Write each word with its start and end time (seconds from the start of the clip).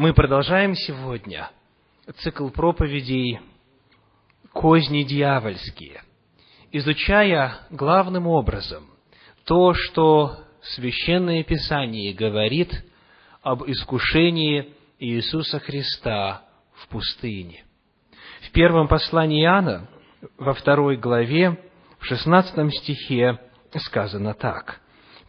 Мы 0.00 0.14
продолжаем 0.14 0.74
сегодня 0.76 1.50
цикл 2.20 2.48
проповедей 2.48 3.38
«Козни 4.50 5.02
дьявольские», 5.02 6.00
изучая 6.72 7.58
главным 7.68 8.26
образом 8.26 8.86
то, 9.44 9.74
что 9.74 10.38
Священное 10.62 11.44
Писание 11.44 12.14
говорит 12.14 12.72
об 13.42 13.64
искушении 13.64 14.72
Иисуса 14.98 15.58
Христа 15.58 16.44
в 16.76 16.88
пустыне. 16.88 17.64
В 18.48 18.52
первом 18.52 18.88
послании 18.88 19.44
Иоанна, 19.44 19.86
во 20.38 20.54
второй 20.54 20.96
главе, 20.96 21.60
в 21.98 22.06
шестнадцатом 22.06 22.70
стихе 22.70 23.38
сказано 23.76 24.32
так. 24.32 24.80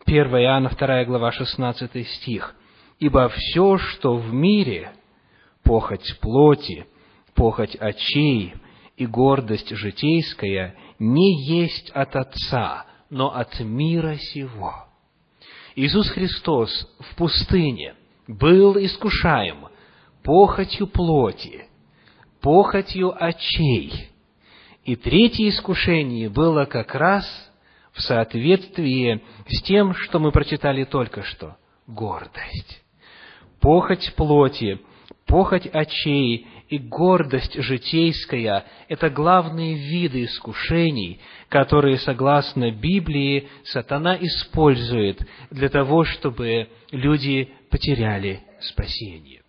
1 0.06 0.28
Иоанна, 0.28 0.70
2 0.70 1.04
глава, 1.04 1.34
16 1.34 2.08
стих. 2.08 2.56
Ибо 3.02 3.30
все, 3.30 3.80
что 3.80 4.16
в 4.16 4.32
мире, 4.32 4.92
похоть 5.64 6.20
плоти, 6.22 6.86
похоть 7.34 7.76
очей 7.76 8.54
и 8.96 9.08
гордость 9.08 9.72
житейская, 9.72 10.76
не 11.00 11.44
есть 11.44 11.90
от 11.90 12.16
Отца, 12.16 12.86
но 13.10 13.36
от 13.36 13.60
мира 13.60 14.18
сего. 14.18 14.86
Иисус 15.76 16.10
Христос 16.10 16.70
в 17.00 17.16
пустыне 17.16 17.96
был 18.28 18.78
искушаем 18.78 19.70
похотью 20.22 20.86
плоти, 20.86 21.66
похотью 22.40 23.16
очей. 23.20 24.10
И 24.86 24.96
третье 24.96 25.50
искушение 25.50 26.30
было 26.30 26.66
как 26.66 26.94
раз 26.94 27.26
в 27.94 28.02
соответствии 28.04 29.24
с 29.48 29.64
тем, 29.64 29.96
что 29.96 30.20
мы 30.20 30.32
прочитали 30.32 30.84
только 30.84 31.24
что– 31.24 31.58
гордость 31.88 32.82
похоть 33.62 34.14
плоти, 34.16 34.80
похоть 35.28 35.68
очей 35.68 36.48
и 36.68 36.78
гордость 36.78 37.54
житейская– 37.62 38.66
это 38.90 39.10
главные 39.10 39.76
виды 39.76 40.26
искушений, 40.26 41.20
которые, 41.48 42.00
согласно 42.00 42.72
Библии, 42.72 43.48
сатана 43.64 44.18
использует 44.20 45.22
для 45.52 45.70
того, 45.70 46.04
чтобы 46.04 46.68
люди 46.92 47.50
потеряли 47.70 48.42
спасение. 48.62 49.42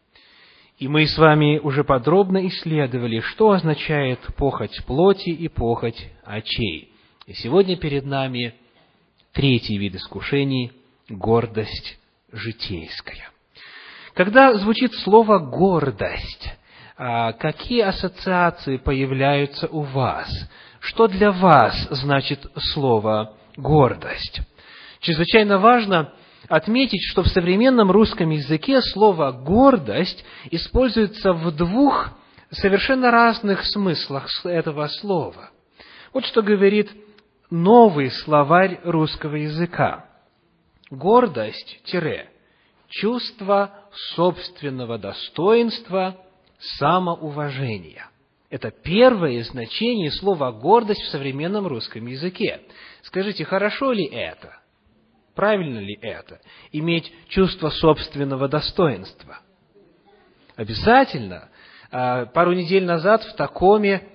И 0.79 0.89
мы 0.89 1.07
с 1.07 1.17
вами 1.17 1.59
уже 1.59 1.85
подробно 1.85 2.47
исследовали, 2.49 3.21
что 3.21 3.53
означает 3.53 4.19
похоть 4.37 4.85
плоти 4.85 5.31
и 5.31 5.49
похоть 5.49 6.11
очей. 6.25 6.91
И 7.27 7.35
сегодня 7.35 7.77
перед 7.77 8.05
нами 8.05 8.55
третий 9.33 9.79
вид 9.79 9.95
искушений– 9.95 10.73
гордость 11.09 11.99
житейская. 12.33 13.32
Когда 14.15 14.53
звучит 14.55 14.93
слово 14.95 15.39
«гордость», 15.39 16.53
а, 16.99 17.33
какие 17.33 17.81
ассоциации 17.81 18.77
появляются 18.77 19.69
у 19.69 19.81
вас? 19.81 20.29
Что 20.81 21.09
для 21.09 21.33
вас 21.33 21.75
значит 21.91 22.47
слово 22.75 23.35
«гордость»? 23.57 24.43
Чрезвычайно 25.01 25.59
важно 25.59 26.13
отметить, 26.49 27.03
что 27.11 27.23
в 27.23 27.29
современном 27.29 27.91
русском 27.91 28.29
языке 28.29 28.83
слово 28.83 29.33
«гордость» 29.33 30.23
используется 30.51 31.33
в 31.33 31.51
двух 31.57 32.11
совершенно 32.51 33.11
разных 33.11 33.65
смыслах 33.65 34.29
этого 34.45 34.89
слова. 34.89 35.51
Вот 36.13 36.27
что 36.27 36.43
говорит 36.43 36.91
новый 37.51 38.11
словарь 38.11 38.79
русского 38.85 39.37
языка. 39.37 40.05
Гордость, 40.91 41.81
тире, 41.85 42.29
чувство 42.93 43.75
собственного 44.15 44.99
достоинства, 44.99 46.17
самоуважения. 46.79 48.09
Это 48.51 48.71
первое 48.71 49.43
значение 49.45 50.11
слова 50.11 50.53
«гордость» 50.53 51.01
в 51.03 51.11
современном 51.11 51.67
русском 51.67 52.07
языке. 52.07 52.61
Скажите, 53.03 53.45
хорошо 53.45 53.93
ли 53.93 54.05
это? 54.05 54.59
Правильно 55.35 55.79
ли 55.79 55.99
это? 56.03 56.41
Иметь 56.71 57.11
чувство 57.29 57.71
собственного 57.71 58.49
достоинства? 58.49 59.41
Обязательно. 60.55 61.49
А, 61.91 62.27
пару 62.27 62.53
недель 62.53 62.85
назад 62.85 63.25
в 63.25 63.35
Такоме 63.37 64.07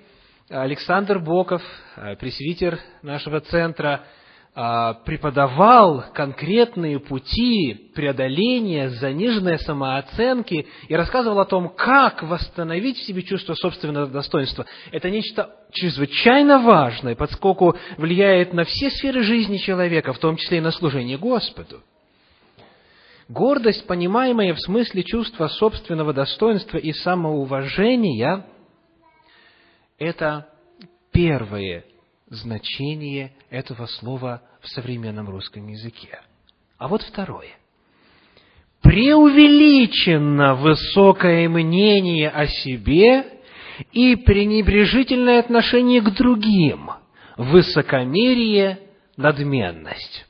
Александр 0.50 1.18
Боков, 1.18 1.63
а, 1.96 2.16
пресвитер 2.16 2.80
нашего 3.01 3.40
центра, 3.40 4.06
преподавал 5.06 6.06
конкретные 6.16 7.00
пути 7.00 7.91
преодоления 7.94 8.90
заниженной 8.90 9.59
самооценки 9.59 10.66
и 10.88 10.95
рассказывал 10.95 11.40
о 11.40 11.45
том, 11.45 11.69
как 11.69 12.23
восстановить 12.23 12.97
в 12.97 13.06
себе 13.06 13.22
чувство 13.22 13.53
собственного 13.53 14.07
достоинства. 14.07 14.66
Это 14.91 15.12
нечто 15.12 15.51
чрезвычайно 15.72 16.57
важное, 16.57 17.16
поскольку 17.16 17.78
влияет 17.97 18.51
на 18.53 18.63
все 18.63 18.90
сферы 18.90 19.22
жизни 19.22 19.57
человека, 19.57 20.12
в 20.12 20.18
том 20.18 20.38
числе 20.38 20.57
и 20.57 20.62
на 20.62 20.72
служение 20.72 21.19
Господу. 21.19 21.84
Гордость, 23.29 23.85
понимаемая 23.85 24.56
в 24.56 24.59
смысле 24.59 25.03
чувства 25.03 25.50
собственного 25.50 26.13
достоинства 26.13 26.79
и 26.79 26.94
самоуважения, 26.94 28.47
это 30.00 30.47
первое 31.12 31.84
значение 32.29 33.33
этого 33.49 33.85
слова 33.85 34.41
в 34.61 34.67
современном 34.67 35.29
русском 35.29 35.67
языке. 35.67 36.19
А 36.77 36.88
вот 36.88 37.01
второе. 37.01 37.49
Преувеличенно 38.81 40.55
высокое 40.55 41.49
мнение 41.49 42.29
о 42.29 42.47
себе 42.47 43.25
и 43.91 44.15
пренебрежительное 44.15 45.39
отношение 45.39 46.01
к 46.01 46.11
другим, 46.11 46.91
высокомерие, 47.38 48.79
надменность. 49.15 50.25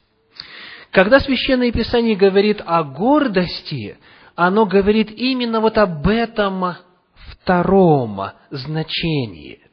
Когда 0.91 1.19
Священное 1.19 1.71
Писание 1.71 2.15
говорит 2.15 2.61
о 2.65 2.83
гордости, 2.83 3.97
оно 4.35 4.65
говорит 4.65 5.11
именно 5.11 5.59
вот 5.59 5.77
об 5.77 6.07
этом 6.07 6.75
втором 7.13 8.31
значении. 8.49 9.66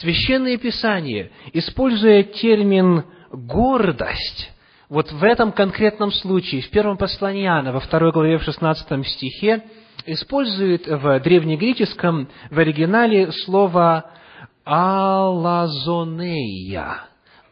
Священное 0.00 0.56
Писание, 0.58 1.30
используя 1.52 2.22
термин 2.22 3.04
«гордость», 3.30 4.52
вот 4.88 5.10
в 5.10 5.24
этом 5.24 5.50
конкретном 5.52 6.12
случае, 6.12 6.60
в 6.62 6.70
первом 6.70 6.96
послании 6.96 7.44
Иоанна, 7.44 7.72
во 7.72 7.80
второй 7.80 8.12
главе, 8.12 8.38
в 8.38 8.44
шестнадцатом 8.44 9.04
стихе, 9.04 9.64
использует 10.04 10.86
в 10.86 11.18
древнегреческом, 11.20 12.28
в 12.50 12.58
оригинале 12.58 13.32
слово 13.32 14.10
«алазонея». 14.64 15.88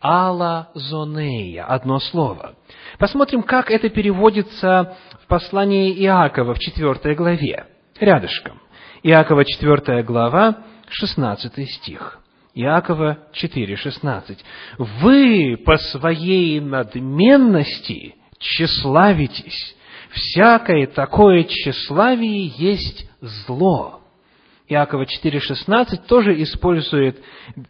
«Алазонея»– 0.01 1.65
одно 1.69 1.99
слово. 1.99 2.55
Посмотрим, 2.99 3.43
как 3.43 3.71
это 3.71 3.89
переводится 3.89 4.97
в 5.23 5.27
послании 5.27 5.93
Иакова 6.05 6.55
в 6.55 6.59
четвертой 6.59 7.15
главе. 7.17 7.67
Рядышком. 7.99 8.61
Иакова, 9.03 9.45
четвертая 9.47 10.05
глава, 10.05 10.59
шестнадцатый 10.89 11.67
стих. 11.67 12.21
Иакова 12.55 13.19
4,16. 13.33 14.39
«Вы 14.79 15.57
по 15.65 15.77
своей 15.77 16.61
надменности 16.61 18.15
тщеславитесь. 18.39 19.77
Всякое 20.11 20.87
такое 20.87 21.45
тщеславие 21.45 22.47
есть 22.47 23.09
зло». 23.21 24.01
Иакова 24.69 25.05
4,16 25.05 26.07
тоже 26.07 26.41
использует 26.43 27.21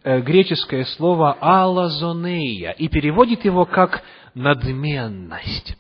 э, 0.05 0.21
греческое 0.21 0.85
слово 0.85 1.37
«алазонея» 1.41 2.71
и 2.71 2.89
переводит 2.89 3.45
его 3.45 3.65
как 3.65 4.03
«надменность». 4.35 5.77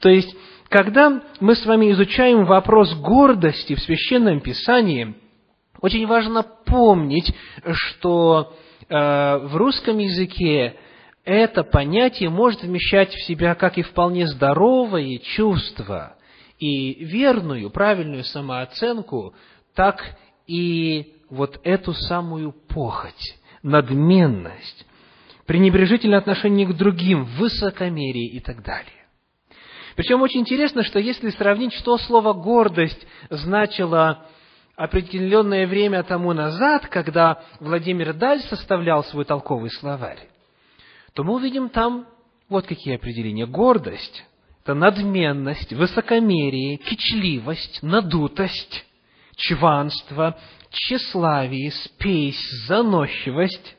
То 0.00 0.08
есть, 0.08 0.34
когда 0.68 1.22
мы 1.40 1.54
с 1.54 1.64
вами 1.66 1.92
изучаем 1.92 2.46
вопрос 2.46 2.94
гордости 2.94 3.74
в 3.74 3.80
Священном 3.80 4.40
Писании– 4.40 5.14
очень 5.80 6.06
важно 6.06 6.42
помнить, 6.42 7.34
что 7.72 8.54
э, 8.88 8.94
в 9.38 9.56
русском 9.56 9.98
языке 9.98 10.76
это 11.24 11.64
понятие 11.64 12.30
может 12.30 12.62
вмещать 12.62 13.12
в 13.12 13.24
себя 13.26 13.54
как 13.54 13.78
и 13.78 13.82
вполне 13.82 14.26
здоровое 14.26 15.18
чувство 15.18 16.16
и 16.58 17.04
верную, 17.04 17.70
правильную 17.70 18.24
самооценку, 18.24 19.34
так 19.74 20.02
и 20.46 21.14
вот 21.30 21.60
эту 21.62 21.92
самую 21.94 22.52
похоть, 22.52 23.36
надменность, 23.62 24.86
пренебрежительное 25.46 26.18
отношение 26.18 26.66
к 26.66 26.76
другим, 26.76 27.24
высокомерие 27.24 28.26
и 28.26 28.40
так 28.40 28.62
далее. 28.62 28.92
Причем 29.96 30.22
очень 30.22 30.40
интересно, 30.40 30.82
что 30.82 30.98
если 30.98 31.30
сравнить, 31.30 31.72
что 31.74 31.98
слово 31.98 32.32
«гордость» 32.32 33.06
значило 33.28 34.26
определенное 34.80 35.66
время 35.66 36.02
тому 36.02 36.32
назад, 36.32 36.86
когда 36.86 37.42
Владимир 37.60 38.14
Даль 38.14 38.40
составлял 38.40 39.04
свой 39.04 39.26
толковый 39.26 39.70
словарь, 39.70 40.30
то 41.12 41.22
мы 41.22 41.34
увидим 41.34 41.68
там 41.68 42.06
вот 42.48 42.66
какие 42.66 42.94
определения. 42.94 43.44
Гордость– 43.44 44.24
это 44.64 44.72
надменность, 44.72 45.74
высокомерие, 45.74 46.78
кичливость, 46.78 47.82
надутость, 47.82 48.86
чванство, 49.36 50.38
тщеславие, 50.70 51.72
спесь, 51.72 52.40
заносчивость. 52.66 53.76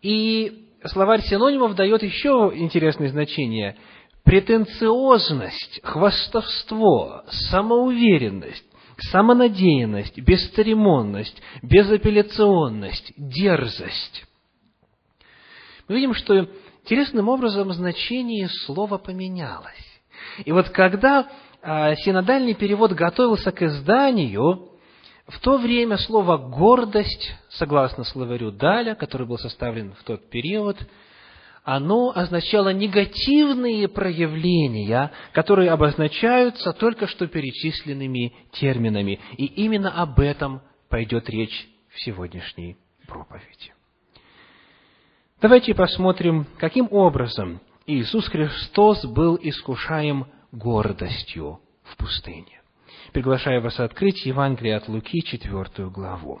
И 0.00 0.70
словарь 0.84 1.22
синонимов 1.22 1.74
дает 1.74 2.04
еще 2.04 2.52
интересное 2.54 3.08
значение– 3.08 3.76
претенциозность, 4.26 5.80
хвастовство, 5.84 7.22
самоуверенность, 7.28 8.65
самонадеянность, 8.98 10.18
бесцеремонность, 10.18 11.40
безапелляционность, 11.62 13.12
дерзость. 13.16 14.24
Мы 15.88 15.96
видим, 15.96 16.14
что 16.14 16.48
интересным 16.82 17.28
образом 17.28 17.72
значение 17.72 18.48
слова 18.48 18.98
поменялось. 18.98 20.00
И 20.44 20.52
вот 20.52 20.70
когда 20.70 21.28
а, 21.62 21.94
синодальный 21.96 22.54
перевод 22.54 22.92
готовился 22.92 23.52
к 23.52 23.62
изданию, 23.62 24.70
в 25.26 25.40
то 25.40 25.58
время 25.58 25.96
слово 25.98 26.36
«гордость», 26.36 27.34
согласно 27.50 28.04
словарю 28.04 28.52
Даля, 28.52 28.94
который 28.94 29.26
был 29.26 29.38
составлен 29.38 29.92
в 29.94 30.04
тот 30.04 30.30
период, 30.30 30.76
оно 31.66 32.12
означало 32.14 32.72
негативные 32.72 33.88
проявления, 33.88 35.10
которые 35.32 35.72
обозначаются 35.72 36.72
только 36.72 37.08
что 37.08 37.26
перечисленными 37.26 38.32
терминами. 38.52 39.18
И 39.36 39.46
именно 39.46 39.90
об 39.90 40.20
этом 40.20 40.62
пойдет 40.88 41.28
речь 41.28 41.68
в 41.88 42.00
сегодняшней 42.04 42.76
проповеди. 43.08 43.74
Давайте 45.42 45.74
посмотрим, 45.74 46.46
каким 46.58 46.86
образом 46.92 47.60
Иисус 47.84 48.28
Христос 48.28 49.04
был 49.04 49.36
искушаем 49.42 50.28
гордостью 50.52 51.58
в 51.82 51.96
пустыне. 51.96 52.62
Приглашаю 53.12 53.60
вас 53.60 53.80
открыть 53.80 54.24
Евангелие 54.24 54.76
от 54.76 54.86
Луки, 54.86 55.20
четвертую 55.22 55.90
главу. 55.90 56.40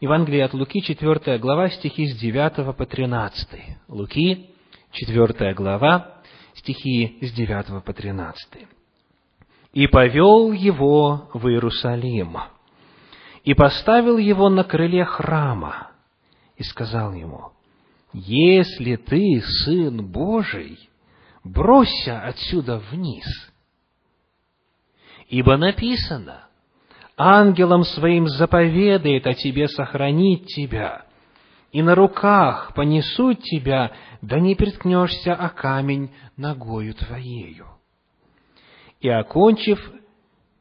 Евангелие 0.00 0.46
от 0.46 0.54
Луки, 0.54 0.80
4 0.80 1.38
глава, 1.38 1.68
стихи 1.68 2.06
с 2.06 2.18
9 2.18 2.74
по 2.74 2.86
13. 2.86 3.48
Луки, 3.88 4.48
4 4.92 5.52
глава, 5.52 6.22
стихи 6.54 7.18
с 7.20 7.30
9 7.32 7.84
по 7.84 7.92
13. 7.92 8.66
«И 9.74 9.86
повел 9.88 10.52
его 10.52 11.28
в 11.34 11.46
Иерусалим, 11.48 12.38
и 13.44 13.52
поставил 13.52 14.16
его 14.16 14.48
на 14.48 14.64
крыле 14.64 15.04
храма, 15.04 15.90
и 16.56 16.62
сказал 16.62 17.12
ему, 17.12 17.52
«Если 18.14 18.96
ты 18.96 19.42
Сын 19.42 20.10
Божий, 20.10 20.78
бросься 21.44 22.22
отсюда 22.22 22.78
вниз, 22.90 23.26
ибо 25.28 25.58
написано, 25.58 26.49
ангелом 27.20 27.84
своим 27.84 28.26
заповедает 28.28 29.26
о 29.26 29.34
тебе 29.34 29.68
сохранить 29.68 30.46
тебя, 30.46 31.04
и 31.70 31.82
на 31.82 31.94
руках 31.94 32.72
понесут 32.74 33.42
тебя, 33.42 33.92
да 34.22 34.40
не 34.40 34.54
приткнешься 34.54 35.34
о 35.34 35.50
камень 35.50 36.10
ногою 36.36 36.94
твоею. 36.94 37.66
И, 39.00 39.08
окончив 39.08 39.78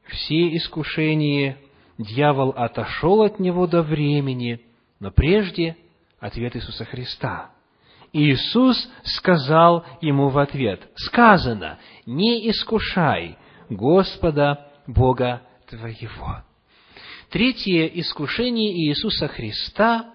все 0.08 0.56
искушения, 0.58 1.58
дьявол 1.98 2.50
отошел 2.50 3.22
от 3.22 3.40
него 3.40 3.66
до 3.66 3.82
времени, 3.82 4.62
но 5.00 5.12
прежде 5.12 5.78
ответ 6.20 6.56
Иисуса 6.56 6.84
Христа. 6.86 7.52
Иисус 8.12 8.90
сказал 9.04 9.86
ему 10.02 10.30
в 10.30 10.38
ответ, 10.38 10.90
сказано, 10.96 11.80
не 12.06 12.50
искушай 12.50 13.38
Господа 13.70 14.68
Бога 14.88 15.42
твоего. 15.68 16.44
Третье 17.30 17.86
искушение 17.86 18.74
Иисуса 18.88 19.28
Христа 19.28 20.12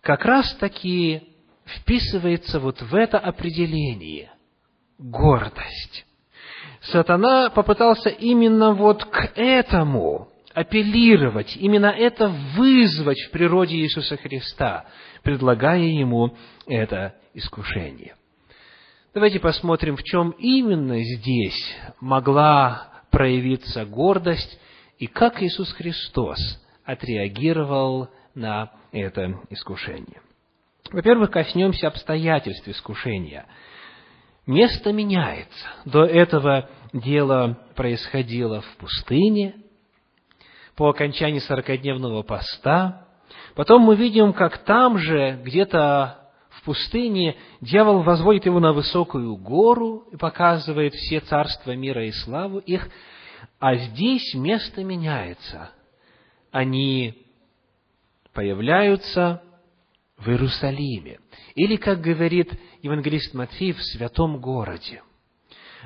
как 0.00 0.24
раз-таки 0.24 1.22
вписывается 1.64 2.60
вот 2.60 2.80
в 2.80 2.94
это 2.94 3.18
определение– 3.18 4.30
гордость. 4.98 6.06
Сатана 6.80 7.50
попытался 7.50 8.08
именно 8.08 8.72
вот 8.72 9.04
к 9.04 9.32
этому 9.34 10.28
апеллировать, 10.54 11.56
именно 11.56 11.86
это 11.86 12.28
вызвать 12.56 13.20
в 13.22 13.30
природе 13.32 13.78
Иисуса 13.78 14.16
Христа, 14.16 14.86
предлагая 15.24 15.80
ему 15.80 16.36
это 16.68 17.16
искушение. 17.34 18.14
Давайте 19.12 19.40
посмотрим, 19.40 19.96
в 19.96 20.04
чем 20.04 20.30
именно 20.38 21.02
здесь 21.02 21.74
могла 22.00 23.02
проявиться 23.10 23.84
гордость 23.84 24.60
и 25.02 25.08
как 25.08 25.42
Иисус 25.42 25.72
Христос 25.72 26.38
отреагировал 26.84 28.08
на 28.36 28.70
это 28.92 29.36
искушение. 29.50 30.22
Во-первых, 30.92 31.32
коснемся 31.32 31.88
обстоятельств 31.88 32.68
искушения. 32.68 33.46
Место 34.46 34.92
меняется. 34.92 35.66
До 35.84 36.04
этого 36.04 36.70
дело 36.92 37.58
происходило 37.74 38.60
в 38.60 38.76
пустыне, 38.76 39.56
по 40.76 40.90
окончании 40.90 41.40
сорокодневного 41.40 42.22
поста. 42.22 43.08
Потом 43.56 43.82
мы 43.82 43.96
видим, 43.96 44.32
как 44.32 44.58
там 44.58 44.98
же, 44.98 45.40
где-то 45.42 46.30
в 46.50 46.62
пустыне, 46.62 47.34
дьявол 47.60 48.04
возводит 48.04 48.46
его 48.46 48.60
на 48.60 48.72
высокую 48.72 49.34
гору 49.34 50.06
и 50.12 50.16
показывает 50.16 50.94
все 50.94 51.18
царства 51.18 51.74
мира 51.74 52.06
и 52.06 52.12
славу 52.12 52.58
их, 52.58 52.88
а 53.58 53.76
здесь 53.76 54.34
место 54.34 54.84
меняется. 54.84 55.70
Они 56.50 57.26
появляются 58.32 59.42
в 60.16 60.28
Иерусалиме. 60.28 61.18
Или, 61.54 61.76
как 61.76 62.00
говорит 62.00 62.52
евангелист 62.82 63.34
Матфей, 63.34 63.72
в 63.72 63.82
святом 63.82 64.40
городе. 64.40 65.02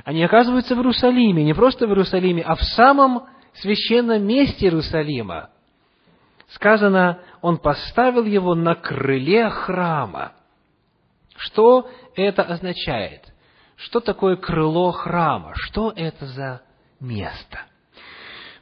Они 0.05 0.23
оказываются 0.23 0.75
в 0.75 0.79
Иерусалиме, 0.79 1.43
не 1.43 1.55
просто 1.55 1.87
в 1.87 1.91
Иерусалиме, 1.91 2.43
а 2.43 2.55
в 2.55 2.63
самом 2.63 3.29
священном 3.55 4.27
месте 4.27 4.67
Иерусалима. 4.67 5.51
Сказано, 6.49 7.21
он 7.41 7.59
поставил 7.59 8.25
его 8.25 8.55
на 8.55 8.75
крыле 8.75 9.49
храма. 9.51 10.33
Что 11.37 11.91
это 12.15 12.43
означает? 12.43 13.23
Что 13.77 14.01
такое 14.01 14.37
крыло 14.37 14.93
храма? 14.93 15.53
Что 15.55 15.93
это 15.95 16.27
за 16.27 16.63
место? 17.01 17.61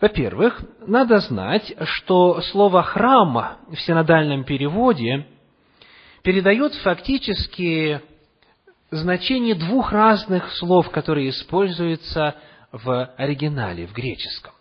Во-первых, 0.00 0.60
надо 0.86 1.18
знать, 1.20 1.74
что 1.84 2.40
слово 2.42 2.82
«храм» 2.82 3.58
в 3.70 3.76
синодальном 3.80 4.44
переводе 4.44 5.26
передает 6.22 6.74
фактически 6.74 8.00
значение 8.90 9.54
двух 9.54 9.92
разных 9.92 10.50
слов, 10.56 10.90
которые 10.90 11.30
используются 11.30 12.34
в 12.72 13.12
оригинале, 13.16 13.86
в 13.86 13.92
греческом. 13.92 14.52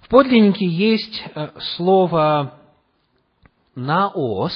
В 0.00 0.08
подлиннике 0.08 0.66
есть 0.66 1.22
э, 1.34 1.48
слово 1.76 2.60
«наос», 3.74 4.54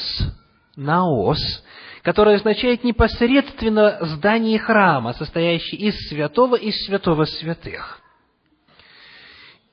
«наос», 0.76 1.64
которое 2.02 2.36
означает 2.36 2.84
непосредственно 2.84 3.98
здание 4.02 4.58
храма, 4.58 5.14
состоящее 5.14 5.80
из 5.80 6.08
святого 6.08 6.54
и 6.56 6.70
святого 6.70 7.24
святых. 7.24 8.00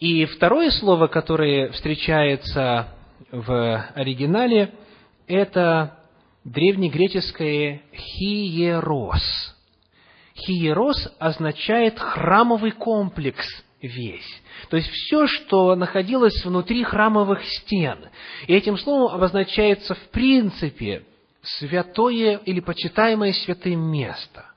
И 0.04 0.26
второе 0.26 0.70
слово, 0.70 1.08
которое 1.08 1.72
встречается 1.72 2.90
в 3.32 3.86
оригинале, 3.96 4.74
это 5.28 5.98
древнегреческое 6.44 7.84
«хиерос». 7.96 9.56
«Хиерос» 10.36 11.10
означает 11.20 11.98
храмовый 12.00 12.72
комплекс 12.72 13.48
весь. 13.82 14.42
То 14.70 14.76
есть 14.76 14.90
все, 14.90 15.26
что 15.26 15.74
находилось 15.74 16.44
внутри 16.44 16.84
храмовых 16.84 17.42
стен. 17.46 18.00
И 18.48 18.54
этим 18.54 18.78
словом 18.78 19.16
обозначается 19.16 19.96
в 19.96 20.10
принципе 20.10 21.06
святое 21.42 22.42
или 22.44 22.60
почитаемое 22.60 23.32
святым 23.32 23.80
место. 23.80 24.53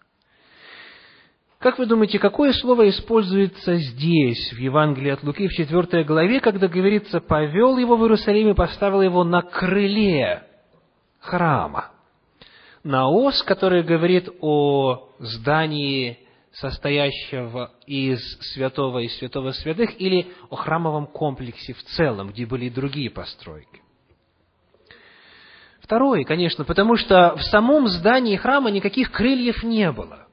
Как 1.58 1.78
вы 1.78 1.86
думаете, 1.86 2.18
какое 2.18 2.52
слово 2.52 2.88
используется 2.90 3.76
здесь, 3.76 4.52
в 4.52 4.58
Евангелии 4.58 5.10
от 5.10 5.22
Луки, 5.22 5.48
в 5.48 5.52
4 5.52 6.04
главе, 6.04 6.40
когда 6.40 6.68
говорится 6.68 7.20
«повел 7.20 7.78
его 7.78 7.96
в 7.96 8.02
Иерусалим 8.02 8.50
и 8.50 8.54
поставил 8.54 9.00
его 9.00 9.24
на 9.24 9.40
крыле 9.40 10.42
храма. 11.18 11.92
Наос, 12.84 13.42
который 13.42 13.82
говорит 13.82 14.28
о 14.40 15.08
здании, 15.18 16.18
состоящего 16.52 17.72
из 17.86 18.20
святого 18.52 19.00
и 19.00 19.08
святого 19.08 19.52
святых, 19.52 20.00
или 20.00 20.32
о 20.50 20.56
храмовом 20.56 21.06
комплексе 21.06 21.74
в 21.74 21.82
целом, 21.82 22.30
где 22.30 22.46
были 22.46 22.66
и 22.66 22.70
другие 22.70 23.10
постройки. 23.10 23.82
Второе, 25.80 26.24
конечно, 26.24 26.64
потому 26.64 26.96
что 26.96 27.36
в 27.36 27.42
самом 27.42 27.88
здании 27.88 28.36
храма 28.36 28.70
никаких 28.70 29.10
крыльев 29.10 29.62
не 29.62 29.90
было. 29.92 30.25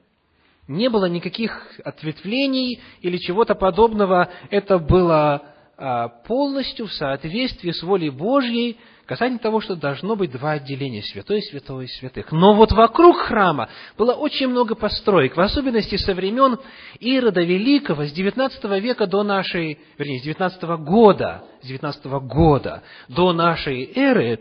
Не 0.66 0.88
было 0.88 1.06
никаких 1.06 1.80
ответвлений 1.84 2.80
или 3.00 3.18
чего-то 3.18 3.54
подобного. 3.54 4.30
Это 4.50 4.78
было 4.78 5.42
а, 5.76 6.08
полностью 6.08 6.86
в 6.86 6.92
соответствии 6.92 7.70
с 7.70 7.82
волей 7.82 8.10
Божьей 8.10 8.78
касательно 9.06 9.38
того, 9.38 9.60
что 9.60 9.76
должно 9.76 10.16
быть 10.16 10.30
два 10.30 10.52
отделения, 10.52 11.02
святой 11.02 11.42
святого 11.42 11.82
и 11.82 11.86
святых. 11.86 12.32
Но 12.32 12.54
вот 12.54 12.72
вокруг 12.72 13.18
храма 13.18 13.68
было 13.98 14.14
очень 14.14 14.48
много 14.48 14.74
построек, 14.74 15.36
в 15.36 15.40
особенности 15.40 15.96
со 15.96 16.14
времен 16.14 16.58
Ирода 17.00 17.42
Великого, 17.42 18.04
с 18.04 18.12
19 18.12 18.64
века 18.80 19.06
до 19.06 19.22
нашей, 19.22 19.78
вернее, 19.98 20.20
с 20.20 20.22
19 20.22 20.62
года, 20.80 21.44
с 21.62 21.66
19 21.66 22.04
года 22.06 22.82
до 23.08 23.32
нашей 23.32 23.92
эры, 23.94 24.40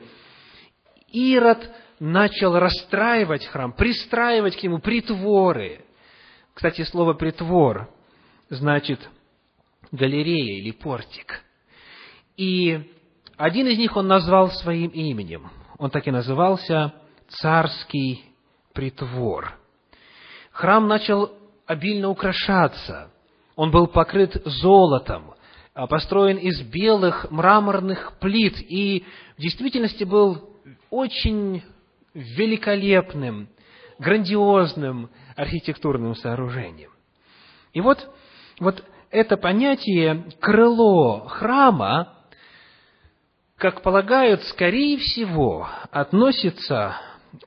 Ирод 1.12 1.70
начал 2.00 2.58
расстраивать 2.58 3.46
храм, 3.46 3.72
пристраивать 3.74 4.56
к 4.58 4.64
нему 4.64 4.80
притворы. 4.80 5.86
Кстати, 6.54 6.84
слово 6.84 7.14
«притвор» 7.14 7.90
значит 8.50 9.00
галерея 9.92 10.60
или 10.60 10.72
портик. 10.72 11.44
И 12.38 12.92
один 13.38 13.68
из 13.68 13.78
них 13.78 13.96
он 13.98 14.08
назвал 14.08 14.52
своим 14.52 14.90
именем. 14.90 15.50
Он 15.78 15.90
так 15.90 16.08
и 16.08 16.12
назывался 16.12 16.94
«Царский 17.28 18.24
притвор». 18.74 19.58
Храм 20.52 20.88
начал 20.88 21.32
обильно 21.66 22.10
украшаться. 22.10 23.12
Он 23.56 23.72
был 23.72 23.88
покрыт 23.88 24.40
золотом, 24.46 25.34
а 25.74 25.88
построен 25.88 26.38
из 26.38 26.62
белых 26.62 27.32
мраморных 27.32 28.20
плит 28.20 28.56
и 28.60 29.06
в 29.38 29.42
действительности 29.42 30.04
был 30.04 30.50
очень 30.92 31.64
великолепным, 32.14 33.50
грандиозным 33.98 35.10
архитектурным 35.36 36.16
сооружением. 36.16 36.92
И 37.74 37.82
вот, 37.82 38.10
вот 38.60 38.84
это 39.10 39.38
понятие 39.38 40.32
крыло 40.40 41.28
храма, 41.28 42.14
как 43.58 43.82
полагают, 43.82 44.44
скорее 44.44 44.98
всего, 44.98 45.68
относится 45.92 46.96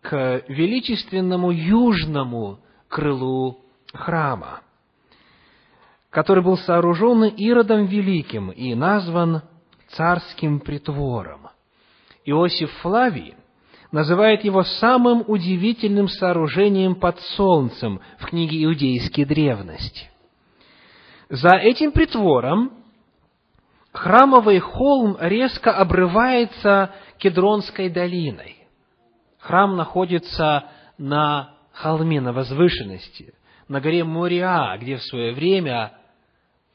к 0.03 0.45
величественному 0.49 1.51
южному 1.51 2.61
крылу 2.89 3.65
храма, 3.93 4.61
который 6.11 6.43
был 6.43 6.57
сооружен 6.57 7.25
Иродом 7.25 7.87
Великим 7.87 8.51
и 8.51 8.75
назван 8.75 9.43
царским 9.89 10.61
притвором. 10.61 11.49
Иосиф 12.25 12.71
Флавий 12.81 13.35
называет 13.93 14.45
его 14.45 14.63
самым 14.65 15.25
удивительным 15.27 16.09
сооружением 16.09 16.95
под 16.97 17.21
солнцем 17.21 18.01
в 18.19 18.27
книге 18.27 18.65
«Иудейские 18.65 19.27
древности». 19.27 20.11
За 21.29 21.57
этим 21.57 21.93
притвором 21.93 22.73
храмовый 23.93 24.59
холм 24.59 25.17
резко 25.21 25.73
обрывается 25.73 26.95
Кедронской 27.19 27.89
долиной. 27.89 28.57
Храм 29.39 29.77
находится 29.77 30.71
на 30.99 31.55
холме, 31.73 32.21
на 32.21 32.33
возвышенности, 32.33 33.35
на 33.69 33.81
горе 33.81 34.05
Мориа, 34.05 34.77
где 34.79 34.97
в 34.97 35.03
свое 35.03 35.33
время 35.33 35.93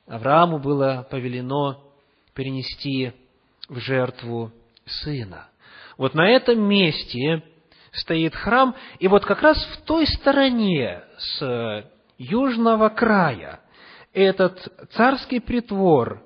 Аврааму 0.07 0.59
было 0.59 1.07
повелено 1.09 1.79
перенести 2.33 3.13
в 3.69 3.77
жертву 3.79 4.51
сына. 4.85 5.50
Вот 5.97 6.13
на 6.13 6.29
этом 6.29 6.61
месте 6.61 7.43
стоит 7.91 8.35
храм, 8.35 8.75
и 8.99 9.07
вот 9.07 9.25
как 9.25 9.41
раз 9.41 9.57
в 9.57 9.81
той 9.85 10.07
стороне 10.07 11.03
с 11.17 11.85
южного 12.17 12.89
края 12.89 13.61
этот 14.13 14.59
царский 14.93 15.39
притвор 15.39 16.23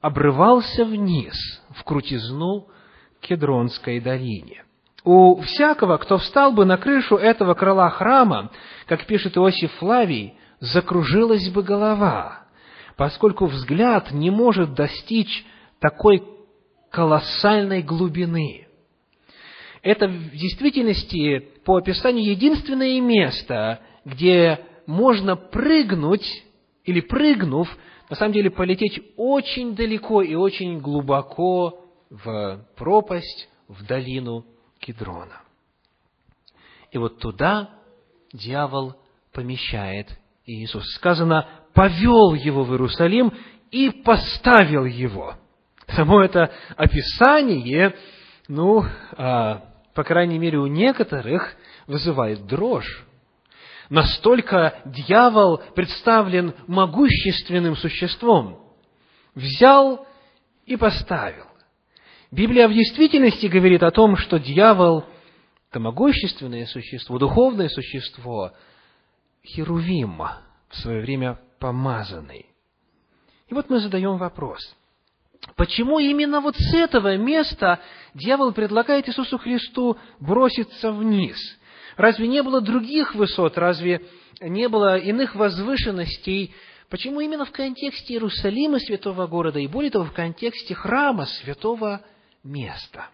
обрывался 0.00 0.84
вниз, 0.84 1.34
в 1.70 1.84
крутизну 1.84 2.68
Кедронской 3.20 4.00
долине. 4.00 4.64
У 5.04 5.40
всякого, 5.40 5.98
кто 5.98 6.18
встал 6.18 6.52
бы 6.52 6.64
на 6.64 6.76
крышу 6.76 7.16
этого 7.16 7.54
крыла 7.54 7.90
храма, 7.90 8.50
как 8.86 9.06
пишет 9.06 9.36
Иосиф 9.36 9.72
Флавий, 9.74 10.34
закружилась 10.60 11.48
бы 11.50 11.62
голова, 11.62 12.44
поскольку 12.96 13.46
взгляд 13.46 14.10
не 14.10 14.30
может 14.30 14.74
достичь 14.74 15.44
такой 15.80 16.24
колоссальной 16.90 17.82
глубины. 17.82 18.65
Это 19.86 20.08
в 20.08 20.30
действительности, 20.32 21.38
по 21.64 21.76
описанию, 21.76 22.32
единственное 22.32 23.00
место, 23.00 23.78
где 24.04 24.58
можно 24.84 25.36
прыгнуть 25.36 26.26
или 26.84 26.98
прыгнув, 27.00 27.68
на 28.10 28.16
самом 28.16 28.32
деле 28.32 28.50
полететь 28.50 29.00
очень 29.16 29.76
далеко 29.76 30.22
и 30.22 30.34
очень 30.34 30.80
глубоко 30.80 31.84
в 32.10 32.66
пропасть, 32.74 33.48
в 33.68 33.86
долину 33.86 34.44
Кедрона. 34.80 35.42
И 36.90 36.98
вот 36.98 37.20
туда 37.20 37.70
дьявол 38.32 38.96
помещает 39.32 40.08
Иисус. 40.46 40.84
Сказано, 40.96 41.48
повел 41.74 42.34
его 42.34 42.64
в 42.64 42.72
Иерусалим 42.72 43.32
и 43.70 43.90
поставил 43.90 44.84
его. 44.84 45.36
Само 45.86 46.24
это 46.24 46.50
описание, 46.76 47.94
ну, 48.48 48.82
а, 49.12 49.75
по 49.96 50.04
крайней 50.04 50.38
мере, 50.38 50.58
у 50.58 50.66
некоторых 50.66 51.56
вызывает 51.86 52.46
дрожь. 52.46 53.02
Настолько 53.88 54.78
дьявол 54.84 55.62
представлен 55.74 56.54
могущественным 56.66 57.76
существом. 57.76 58.60
Взял 59.34 60.06
и 60.66 60.76
поставил. 60.76 61.46
Библия 62.30 62.68
в 62.68 62.74
действительности 62.74 63.46
говорит 63.46 63.82
о 63.82 63.90
том, 63.90 64.16
что 64.16 64.38
дьявол– 64.38 65.06
это 65.70 65.80
могущественное 65.80 66.66
существо, 66.66 67.18
духовное 67.18 67.70
существо, 67.70 68.52
Херувим, 69.46 70.18
в 70.68 70.76
свое 70.76 71.00
время 71.00 71.40
помазанный. 71.58 72.46
И 73.48 73.54
вот 73.54 73.70
мы 73.70 73.80
задаем 73.80 74.18
вопрос– 74.18 74.60
Почему 75.56 75.98
именно 75.98 76.40
вот 76.40 76.56
с 76.56 76.74
этого 76.74 77.16
места 77.16 77.80
дьявол 78.14 78.52
предлагает 78.52 79.08
Иисусу 79.08 79.38
Христу 79.38 79.96
броситься 80.20 80.92
вниз? 80.92 81.38
Разве 81.96 82.28
не 82.28 82.42
было 82.42 82.60
других 82.60 83.14
высот? 83.14 83.56
Разве 83.56 84.02
не 84.40 84.68
было 84.68 84.98
иных 84.98 85.34
возвышенностей? 85.34 86.54
Почему 86.90 87.20
именно 87.20 87.44
в 87.44 87.52
контексте 87.52 88.14
Иерусалима, 88.14 88.78
святого 88.78 89.26
города, 89.26 89.58
и 89.58 89.66
более 89.66 89.90
того, 89.90 90.04
в 90.04 90.12
контексте 90.12 90.74
храма, 90.74 91.26
святого 91.26 92.02
места? 92.44 93.08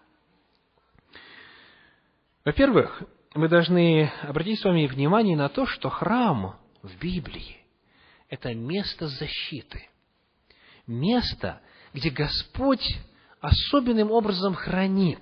Во-первых, 2.45 3.03
мы 3.35 3.47
должны 3.47 4.11
обратить 4.21 4.59
с 4.59 4.63
вами 4.63 4.85
внимание 4.85 5.37
на 5.37 5.49
то, 5.49 5.65
что 5.65 5.89
храм 5.89 6.59
в 6.81 6.99
Библии– 6.99 7.57
это 8.29 8.53
место 8.53 9.07
защиты, 9.07 9.87
место, 10.85 11.61
где 11.93 12.09
Господь 12.09 12.85
особенным 13.39 14.11
образом 14.11 14.53
хранит, 14.55 15.19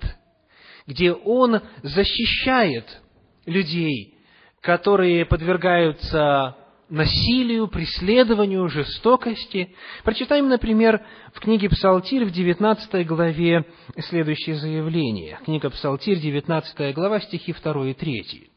где 0.86 1.12
Он 1.12 1.60
защищает 1.82 3.02
людей, 3.46 4.14
которые 4.60 5.26
подвергаются 5.26 6.56
насилию, 6.88 7.68
преследованию, 7.68 8.68
жестокости. 8.68 9.74
Прочитаем, 10.04 10.48
например, 10.48 11.04
в 11.32 11.40
книге 11.40 11.70
Псалтирь 11.70 12.26
в 12.26 12.30
19 12.30 13.06
главе 13.06 13.64
следующее 13.98 14.56
заявление. 14.56 15.38
Книга 15.44 15.70
Псалтирь, 15.70 16.20
19 16.20 16.94
глава, 16.94 17.20
стихи 17.20 17.54
2 17.54 17.88
и 17.88 17.94
3. 17.94 18.50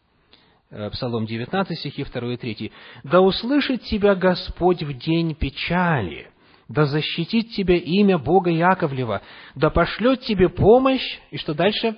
Э, 0.72 0.90
Псалом 0.90 1.26
19, 1.26 1.80
стихи 1.80 2.04
2 2.04 2.34
и 2.34 2.38
3. 2.38 2.72
«Да 3.04 3.22
услышит 3.22 3.84
тебя 3.84 4.16
Господь 4.16 4.84
в 4.84 4.94
день 4.98 5.34
печали, 5.34 6.30
да 6.68 6.86
защитит 6.86 7.52
тебя 7.52 7.76
имя 7.76 8.18
Бога 8.18 8.50
Яковлева, 8.50 9.22
да 9.56 9.70
пошлет 9.70 10.22
тебе 10.22 10.50
помощь, 10.50 11.20
и 11.32 11.38
что 11.38 11.54
дальше? 11.54 11.96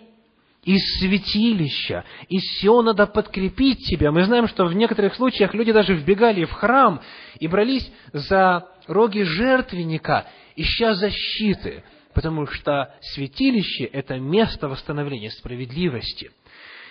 Из 0.63 0.81
святилища, 0.99 2.03
из 2.27 2.41
Сиона 2.59 2.93
да 2.93 3.05
подкрепить 3.05 3.85
тебя. 3.85 4.11
Мы 4.11 4.25
знаем, 4.25 4.47
что 4.49 4.65
в 4.65 4.73
некоторых 4.73 5.15
случаях 5.15 5.53
люди 5.53 5.71
даже 5.71 5.93
вбегали 5.93 6.43
в 6.43 6.51
храм 6.51 7.01
и 7.39 7.47
брались 7.47 7.89
за 8.11 8.67
роги 8.85 9.21
жертвенника, 9.21 10.27
ища 10.57 10.93
защиты, 10.95 11.85
потому 12.13 12.47
что 12.47 12.93
святилище– 12.99 13.85
это 13.93 14.19
место 14.19 14.67
восстановления 14.67 15.31
справедливости. 15.31 16.31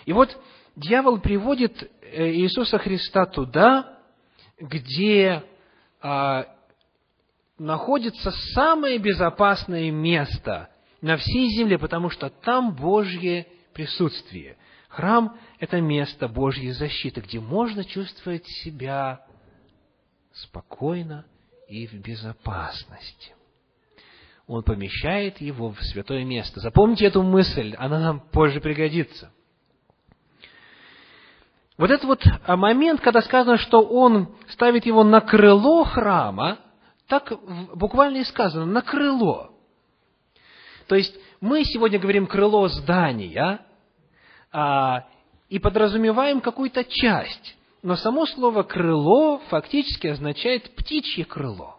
И 0.07 0.13
вот 0.15 0.39
дьявол 0.77 1.19
приводит 1.19 1.91
э, 2.01 2.33
Иисуса 2.33 2.79
Христа 2.79 3.27
туда, 3.27 3.99
где 4.59 5.43
а, 6.01 6.47
находится 7.59 8.31
самое 8.55 8.99
безопасное 8.99 9.91
место 9.91 10.69
на 11.01 11.17
всей 11.17 11.51
земле, 11.51 11.79
потому 11.79 12.11
что 12.11 12.31
там 12.31 12.75
Божье 12.75 13.47
присутствие. 13.73 14.57
Храм– 14.89 15.37
это 15.59 15.81
место 15.81 16.29
Божьей 16.29 16.73
защиты, 16.73 17.21
где 17.21 17.41
можно 17.41 17.85
чувствовать 17.85 18.47
себя 18.47 19.21
спокойно 20.33 21.27
и 21.69 21.87
в 21.87 21.95
безопасности. 21.95 23.35
Он 24.47 24.63
помещает 24.63 25.41
его 25.41 25.73
в 25.73 25.83
святое 25.83 26.25
место. 26.25 26.61
Запомните 26.61 27.07
эту 27.07 27.23
мысль, 27.23 27.75
она 27.79 27.99
нам 27.99 28.21
позже 28.21 28.61
пригодится. 28.61 29.33
Вот 31.77 31.91
этот 31.91 32.05
вот 32.05 32.25
момент, 32.47 33.01
когда 33.01 33.21
сказано, 33.21 33.59
что 33.59 33.83
он 33.83 34.35
ставит 34.49 34.87
его 34.87 35.05
на 35.05 35.21
крыло 35.21 35.85
храма, 35.85 36.59
так 37.09 37.33
буквально 37.75 38.19
и 38.19 38.25
сказано, 38.25 38.67
на 38.67 38.83
крыло. 38.83 39.53
То 40.89 40.95
есть 40.95 41.15
мы 41.41 41.65
сегодня 41.65 41.99
говорим 41.99 42.27
крыло 42.27 42.69
здания 42.69 43.61
а, 44.53 45.07
и 45.49 45.59
подразумеваем 45.59 46.41
какую-то 46.41 46.85
часть, 46.85 47.57
но 47.83 47.97
само 47.97 48.27
слово 48.27 48.63
крыло 48.63 49.39
фактически 49.49 50.09
означает 50.09 50.75
птичье 50.75 51.25
крыло. 51.25 51.77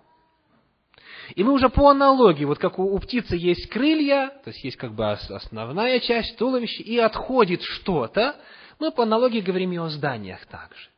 И 1.36 1.44
мы 1.44 1.52
уже 1.52 1.70
по 1.70 1.90
аналогии, 1.90 2.46
вот 2.46 2.58
как 2.58 2.80
у, 2.80 2.84
у 2.84 3.00
птицы 3.00 3.36
есть 3.36 3.70
крылья, 3.70 4.30
то 4.44 4.50
есть 4.50 4.64
есть 4.64 4.78
как 4.78 4.94
бы 4.94 5.12
основная 5.12 6.00
часть 6.00 6.38
туловища, 6.38 6.84
и 6.84 6.98
отходит 6.98 7.62
что-то, 7.64 8.38
мы 8.80 8.92
по 8.92 9.04
аналогии 9.04 9.42
говорим 9.42 9.74
и 9.74 9.78
о 9.78 9.90
зданиях 9.90 10.46
также. 10.46 10.90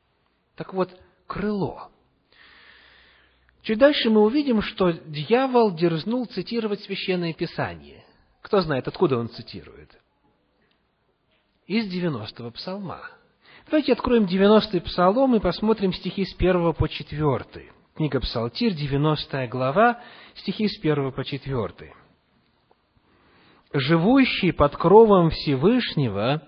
Так 0.56 0.74
вот, 0.74 0.92
крыло. 1.26 1.90
Чуть 3.70 3.78
дальше 3.78 4.10
мы 4.10 4.22
увидим, 4.22 4.64
что 4.64 4.94
дьявол 4.94 5.76
дерзнул 5.76 6.26
цитировать 6.26 6.82
Священное 6.82 7.34
Писание. 7.34 8.04
Кто 8.42 8.62
знает, 8.62 8.88
откуда 8.88 9.20
он 9.20 9.30
цитирует? 9.30 9.96
Из 11.68 11.86
90-го 11.86 12.50
псалма. 12.50 13.00
Давайте 13.68 13.94
откроем 13.94 14.24
90-й 14.24 14.82
псалом 14.82 15.36
и 15.36 15.40
посмотрим 15.40 15.94
стихи 15.94 16.26
с 16.26 16.34
1 16.36 16.74
по 16.74 16.90
4. 16.90 17.72
Книга 17.94 18.20
Псалтирь, 18.20 18.74
90 18.74 19.48
глава, 19.50 20.02
стихи 20.38 20.68
с 20.68 20.80
1 20.80 21.12
по 21.12 21.24
4. 21.24 21.94
«Живущий 23.74 24.52
под 24.52 24.76
кровом 24.78 25.30
Всевышнего, 25.30 26.42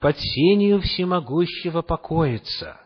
под 0.00 0.18
сенью 0.18 0.80
всемогущего 0.80 1.82
покоится» 1.82 2.83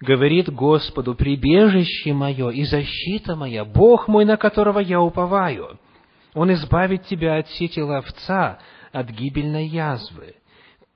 говорит 0.00 0.50
Господу, 0.50 1.14
прибежище 1.14 2.12
мое 2.12 2.50
и 2.50 2.64
защита 2.64 3.36
моя, 3.36 3.64
Бог 3.64 4.08
мой, 4.08 4.24
на 4.24 4.36
которого 4.36 4.78
я 4.78 5.00
уповаю. 5.00 5.78
Он 6.34 6.52
избавит 6.52 7.06
тебя 7.06 7.38
от 7.38 7.48
сети 7.48 7.80
ловца, 7.80 8.58
от 8.92 9.10
гибельной 9.10 9.66
язвы. 9.66 10.36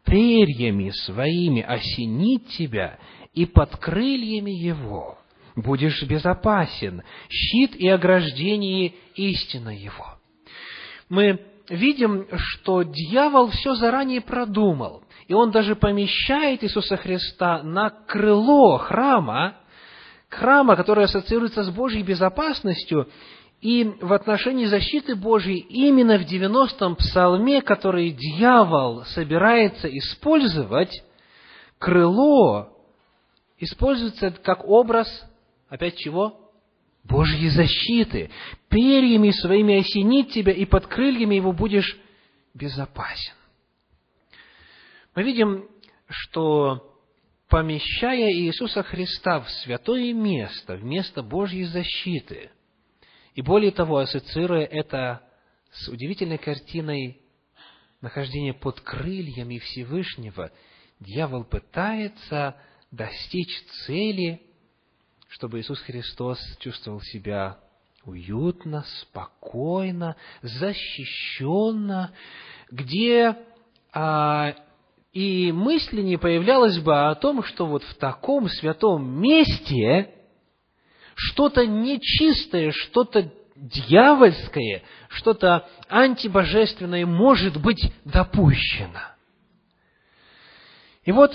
Перьями 0.04 0.90
своими 0.90 1.62
осенит 1.62 2.49
тебя, 2.49 2.99
и 3.35 3.47
под 3.47 3.76
крыльями 3.76 4.50
его 4.50 5.19
будешь 5.57 6.02
безопасен, 6.02 7.02
щит 7.28 7.76
и 7.76 7.88
ограждение 7.88 8.95
истина 9.14 9.71
его. 9.71 10.16
Мы 11.09 11.40
видим, 11.71 12.27
что 12.37 12.83
дьявол 12.83 13.49
все 13.50 13.75
заранее 13.75 14.21
продумал, 14.21 15.03
и 15.29 15.35
он 15.35 15.50
даже 15.50 15.77
помещает 15.77 16.62
Иисуса 16.62 16.97
Христа 16.97 17.62
на 17.62 17.91
крыло 17.91 18.79
храма, 18.79 19.55
храма, 20.29 20.77
который 20.77 21.05
ассоциируется 21.05 21.62
с 21.62 21.71
Божьей 21.71 22.03
безопасностью, 22.03 23.09
и 23.61 23.93
в 24.00 24.12
отношении 24.12 24.65
защиты 24.65 25.15
Божьей 25.15 25.59
именно 25.59 26.19
в 26.19 26.23
90-м 26.23 26.97
псалме, 26.97 27.61
который 27.62 28.11
дьявол 28.11 29.05
собирается 29.05 29.87
использовать, 29.87 31.03
крыло 31.79 32.69
используется 33.59 34.31
как 34.31 34.65
образ, 34.67 35.09
опять 35.69 35.97
чего? 35.97 36.39
Божьей 37.04 37.49
защиты. 37.50 38.30
Перьями 38.69 39.30
своими 39.30 39.78
осенит 39.78 40.30
тебя, 40.30 40.52
и 40.52 40.64
под 40.64 40.87
крыльями 40.87 41.35
его 41.35 41.52
будешь 41.52 41.99
безопасен. 42.55 43.35
Мы 45.14 45.22
видим, 45.25 45.68
что 46.09 46.96
помещая 47.48 48.33
Иисуса 48.33 48.83
Христа 48.83 49.40
в 49.40 49.51
святое 49.51 50.12
место, 50.12 50.77
в 50.77 50.85
место 50.85 51.22
Божьей 51.22 51.64
защиты, 51.64 52.51
и 53.35 53.42
более 53.42 53.70
того, 53.70 53.98
ассоциируя 53.98 54.64
это 54.64 55.22
с 55.72 55.88
удивительной 55.88 56.38
картиной 56.38 57.20
нахождения 58.01 58.55
под 58.55 58.81
крыльями 58.81 59.59
Всевышнего, 59.59 60.51
дьявол 61.01 61.44
пытается 61.44 62.57
достичь 62.90 63.62
цели 63.87 64.42
чтобы 65.31 65.61
Иисус 65.61 65.79
Христос 65.81 66.38
чувствовал 66.59 67.01
себя 67.01 67.59
уютно, 68.05 68.85
спокойно, 69.01 70.16
защищенно, 70.43 72.12
где 72.71 73.37
а, 73.93 74.55
и 75.12 75.53
мысли 75.53 76.03
не 76.03 76.16
появлялось 76.16 76.79
бы 76.79 77.09
о 77.09 77.14
том, 77.14 77.45
что 77.45 77.66
вот 77.66 77.85
в 77.85 77.95
таком 77.95 78.49
святом 78.49 79.21
месте 79.21 80.12
что-то 81.14 81.64
нечистое, 81.64 82.73
что-то 82.73 83.31
дьявольское, 83.55 84.83
что-то 85.09 85.69
антибожественное 85.88 87.07
может 87.07 87.61
быть 87.61 87.93
допущено. 88.05 89.01
И 91.05 91.12
вот, 91.12 91.33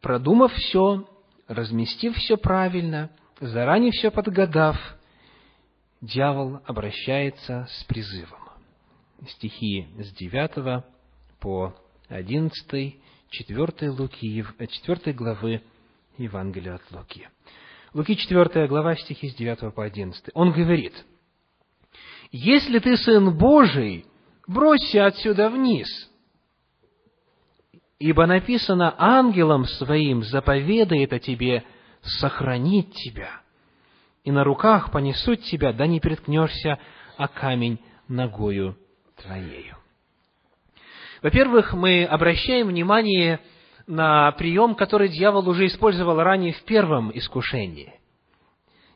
продумав 0.00 0.52
все, 0.52 1.08
разместив 1.48 2.16
все 2.16 2.36
правильно, 2.36 3.10
заранее 3.40 3.90
все 3.90 4.10
подгадав, 4.10 4.76
дьявол 6.00 6.60
обращается 6.66 7.66
с 7.70 7.84
призывом. 7.84 8.38
Стихи 9.26 9.88
с 9.98 10.12
9 10.12 10.84
по 11.40 11.74
11, 12.08 12.96
4, 13.30 13.90
Луки, 13.90 14.44
4 14.58 15.12
главы 15.14 15.62
Евангелия 16.18 16.76
от 16.76 16.92
Луки. 16.92 17.28
Луки 17.94 18.16
4 18.16 18.68
глава, 18.68 18.94
стихи 18.94 19.28
с 19.28 19.34
9 19.34 19.74
по 19.74 19.84
11. 19.84 20.30
Он 20.34 20.52
говорит, 20.52 21.04
«Если 22.30 22.78
ты 22.78 22.96
Сын 22.96 23.36
Божий, 23.36 24.04
бросься 24.46 25.06
отсюда 25.06 25.50
вниз, 25.50 25.88
Ибо 27.98 28.26
написано, 28.26 28.94
ангелом 28.96 29.64
своим 29.64 30.22
заповедает 30.22 31.12
о 31.12 31.18
тебе 31.18 31.64
сохранить 32.02 32.92
тебя, 32.94 33.40
и 34.22 34.30
на 34.30 34.44
руках 34.44 34.92
понесут 34.92 35.42
тебя, 35.44 35.72
да 35.72 35.86
не 35.86 35.98
приткнешься 35.98 36.78
о 37.16 37.26
камень 37.26 37.80
ногою 38.06 38.76
твоею. 39.16 39.76
Во-первых, 41.22 41.72
мы 41.72 42.04
обращаем 42.04 42.68
внимание 42.68 43.40
на 43.88 44.30
прием, 44.32 44.76
который 44.76 45.08
дьявол 45.08 45.48
уже 45.48 45.66
использовал 45.66 46.22
ранее 46.22 46.52
в 46.52 46.62
первом 46.62 47.10
искушении. 47.12 47.92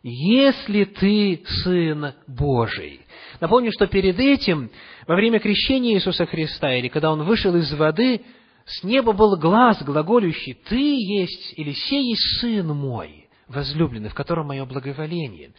Если 0.05 0.85
ты 0.85 1.43
Сын 1.47 2.13
Божий. 2.29 3.01
Напомню, 3.41 3.73
что 3.73 3.87
перед 3.87 4.19
этим, 4.19 4.71
во 5.07 5.17
время 5.17 5.41
крещения 5.41 5.95
Иисуса 5.95 6.27
Христа, 6.27 6.75
или 6.75 6.89
когда 6.89 7.13
Он 7.13 7.23
вышел 7.25 7.55
из 7.57 7.73
воды, 7.73 8.23
с 8.65 8.83
неба 8.85 9.13
был 9.13 9.37
глаз 9.37 9.83
глаголющий, 9.83 10.55
«Ты 10.55 10.77
есть, 10.77 11.55
или 11.57 11.73
сей 11.73 12.11
есть 12.11 12.41
Сын 12.41 12.67
мой, 12.69 13.29
возлюбленный, 13.49 14.09
в 14.09 14.15
котором 14.15 14.49
мое 14.49 14.65
благоволение». 14.65 15.53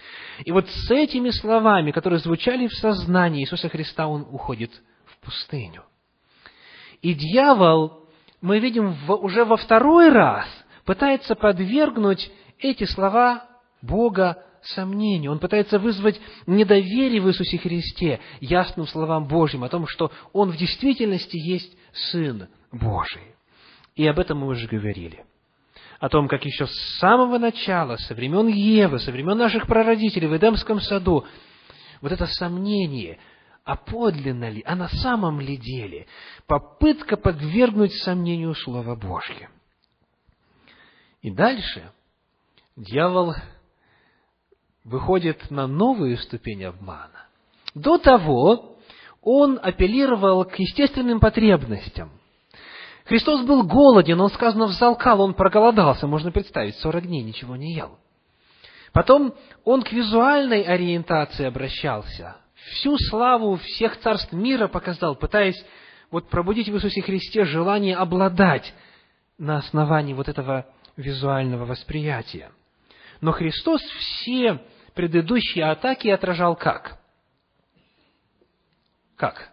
И 0.45 0.51
вот 0.51 0.69
с 0.69 0.91
этими 0.91 1.29
словами, 1.29 1.91
которые 1.91 2.19
звучали 2.19 2.67
в 2.67 2.73
сознании 2.73 3.43
Иисуса 3.43 3.69
Христа, 3.69 4.07
Он 4.07 4.25
уходит 4.29 4.71
в 5.05 5.25
пустыню. 5.25 5.83
И 7.01 7.13
дьявол, 7.13 8.07
мы 8.41 8.59
видим, 8.59 8.95
уже 9.09 9.43
во 9.43 9.57
второй 9.57 10.09
раз 10.09 10.47
пытается 10.85 11.35
подвергнуть 11.35 12.31
эти 12.59 12.85
слова 12.85 13.45
Бога 13.81 14.43
сомнению. 14.61 15.31
Он 15.31 15.39
пытается 15.39 15.79
вызвать 15.79 16.19
недоверие 16.47 17.21
в 17.21 17.27
Иисусе 17.27 17.57
Христе 17.57 18.21
ясным 18.39 18.87
словам 18.87 19.27
Божьим 19.27 19.63
о 19.63 19.69
том, 19.69 19.87
что 19.87 20.11
Он 20.31 20.51
в 20.51 20.57
действительности 20.57 21.35
есть 21.35 21.75
Сын 22.11 22.47
Божий. 22.73 23.35
И 23.95 24.05
об 24.07 24.19
этом 24.19 24.39
мы 24.39 24.47
уже 24.47 24.67
говорили. 24.67 25.23
О 25.99 26.09
том, 26.09 26.27
как 26.27 26.43
еще 26.43 26.65
с 26.65 26.99
самого 26.99 27.37
начала, 27.37 27.95
со 27.95 28.13
времен 28.13 28.47
Евы, 28.47 28.99
со 28.99 29.11
времен 29.11 29.37
наших 29.37 29.67
прародителей 29.67 30.27
в 30.27 30.35
Эдемском 30.35 30.81
саду, 30.81 31.25
вот 32.01 32.11
это 32.11 32.25
сомнение, 32.25 33.19
а 33.63 33.77
подлинно 33.77 34.49
ли, 34.49 34.61
а 34.65 34.75
на 34.75 34.89
самом 34.89 35.39
ли 35.39 35.55
деле, 35.55 36.07
попытка 36.47 37.15
подвергнуть 37.15 37.93
сомнению 38.01 38.55
Слово 38.55 38.95
Божье. 38.95 39.49
И 41.21 41.31
дальше 41.31 41.89
дьявол 42.75 43.35
выходит 44.83 45.49
на 45.49 45.67
новую 45.67 46.17
ступень 46.17 46.65
обмана. 46.65 47.27
До 47.75 47.97
того 47.97 48.77
он 49.21 49.57
апеллировал 49.61 50.43
к 50.43 50.55
естественным 50.55 51.21
потребностям– 51.21 52.11
Христос 53.05 53.45
был 53.45 53.63
голоден, 53.63 54.19
он, 54.21 54.29
сказано, 54.29 54.65
взалкал, 54.67 55.21
он 55.21 55.33
проголодался, 55.33 56.07
можно 56.07 56.31
представить, 56.31 56.77
40 56.77 57.07
дней 57.07 57.23
ничего 57.23 57.55
не 57.55 57.73
ел. 57.73 57.97
Потом 58.93 59.33
он 59.65 59.81
к 59.81 59.91
визуальной 59.91 60.61
ориентации 60.61 61.45
обращался. 61.45 62.37
Всю 62.53 62.97
славу 62.97 63.57
всех 63.57 63.99
царств 63.99 64.31
мира 64.31 64.67
показал, 64.67 65.15
пытаясь 65.15 65.61
вот 66.11 66.29
пробудить 66.29 66.69
в 66.69 66.75
Иисусе 66.75 67.01
Христе 67.01 67.43
желание 67.43 67.97
обладать 67.97 68.73
на 69.37 69.57
основании 69.57 70.13
вот 70.13 70.29
этого 70.29 70.67
визуального 70.95 71.65
восприятия. 71.65 72.51
Но 73.19 73.31
Христос 73.31 73.81
все 73.81 74.61
предыдущие 74.93 75.65
атаки 75.65 76.07
отражал 76.07 76.55
как? 76.55 76.99
Как? 79.17 79.49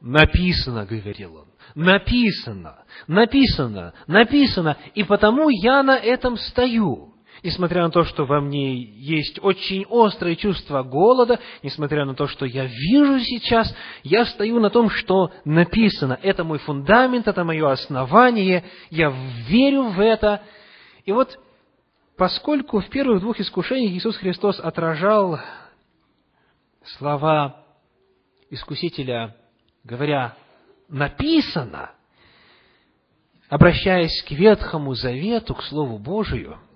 Написано, 0.00 0.86
говорил 0.86 1.36
он. 1.36 1.49
Написано, 1.74 2.84
написано, 3.06 3.94
написано. 4.06 4.76
И 4.94 5.04
потому 5.04 5.48
я 5.48 5.82
на 5.82 5.96
этом 5.96 6.36
стою. 6.36 7.14
Несмотря 7.42 7.84
на 7.84 7.90
то, 7.90 8.04
что 8.04 8.26
во 8.26 8.40
мне 8.40 8.74
есть 8.82 9.38
очень 9.42 9.86
острое 9.88 10.36
чувство 10.36 10.82
голода, 10.82 11.40
несмотря 11.62 12.04
на 12.04 12.14
то, 12.14 12.26
что 12.26 12.44
я 12.44 12.66
вижу 12.66 13.18
сейчас, 13.20 13.74
я 14.02 14.26
стою 14.26 14.60
на 14.60 14.68
том, 14.68 14.90
что 14.90 15.32
написано. 15.46 16.18
Это 16.22 16.44
мой 16.44 16.58
фундамент, 16.58 17.28
это 17.28 17.44
мое 17.44 17.70
основание, 17.70 18.64
я 18.90 19.10
верю 19.48 19.84
в 19.84 20.00
это. 20.00 20.42
И 21.06 21.12
вот, 21.12 21.38
поскольку 22.18 22.80
в 22.80 22.90
первых 22.90 23.20
двух 23.20 23.40
искушениях 23.40 23.92
Иисус 23.92 24.16
Христос 24.18 24.60
отражал 24.60 25.40
слова 26.98 27.64
искусителя, 28.50 29.34
говоря 29.84 30.36
«написано», 30.90 31.92
обращаясь 33.48 34.22
к 34.22 34.30
Ветхому 34.30 34.94
Завету, 34.94 35.54
к 35.54 35.62
Слову 35.62 35.98
Божию– 35.98 36.58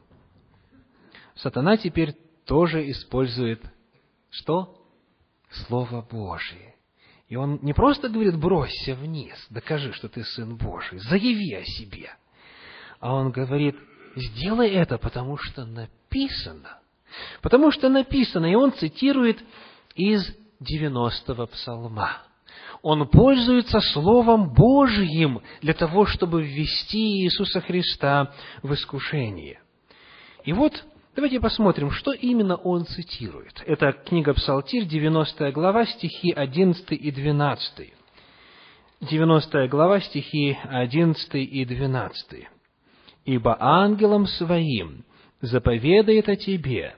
сатана 1.35 1.77
теперь 1.77 2.15
тоже 2.47 2.91
использует 2.91 3.63
что? 4.31 4.81
Слово 5.67 6.03
Божие. 6.03 6.75
И 7.29 7.37
он 7.37 7.59
не 7.63 7.73
просто 7.73 8.09
говорит, 8.09 8.39
бросься 8.39 8.95
вниз, 8.95 9.35
докажи, 9.51 9.93
что 9.93 10.09
ты 10.09 10.25
Сын 10.25 10.57
Божий, 10.57 10.99
заяви 10.99 11.55
о 11.55 11.65
себе. 11.65 12.11
А 13.01 13.15
он 13.15 13.31
говорит, 13.31 13.77
сделай 14.17 14.71
это, 14.71 14.99
потому 14.99 15.37
что 15.37 15.65
написано. 15.65 16.81
Потому 17.41 17.71
что 17.71 17.89
написано, 17.89 18.47
и 18.47 18.55
он 18.55 18.73
цитирует 18.73 19.43
из 19.95 20.29
90-го 20.61 21.47
псалма. 21.47 22.23
Он 22.85 23.09
пользуется 23.09 23.81
Словом 23.81 24.53
Божьим 24.53 25.41
для 25.63 25.73
того, 25.73 26.05
чтобы 26.05 26.43
ввести 26.43 27.23
Иисуса 27.23 27.63
Христа 27.63 28.35
в 28.63 28.75
искушение. 28.75 29.59
И 30.45 30.53
вот 30.53 30.85
Давайте 31.17 31.39
посмотрим, 31.39 31.93
что 31.93 32.13
именно 32.13 32.57
он 32.57 32.87
цитирует. 32.87 33.63
Это 33.67 33.93
книга 33.93 34.35
Псалтирь, 34.35 34.85
90 34.85 35.53
глава, 35.53 35.87
стихи 35.87 36.33
11 36.33 36.91
и 36.91 37.11
12. 37.13 37.93
90 39.01 39.69
глава, 39.69 40.01
стихи 40.01 40.59
11 40.65 41.35
и 41.35 41.65
12. 41.65 42.49
«Ибо 43.27 43.57
ангелом 43.61 44.27
своим 44.27 45.05
заповедает 45.41 46.29
о 46.29 46.35
тебе, 46.35 46.97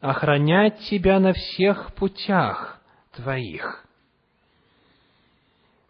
охранять 0.00 0.80
тебя 0.90 1.18
на 1.18 1.32
всех 1.32 1.94
путях 1.94 2.82
твоих. 3.16 3.83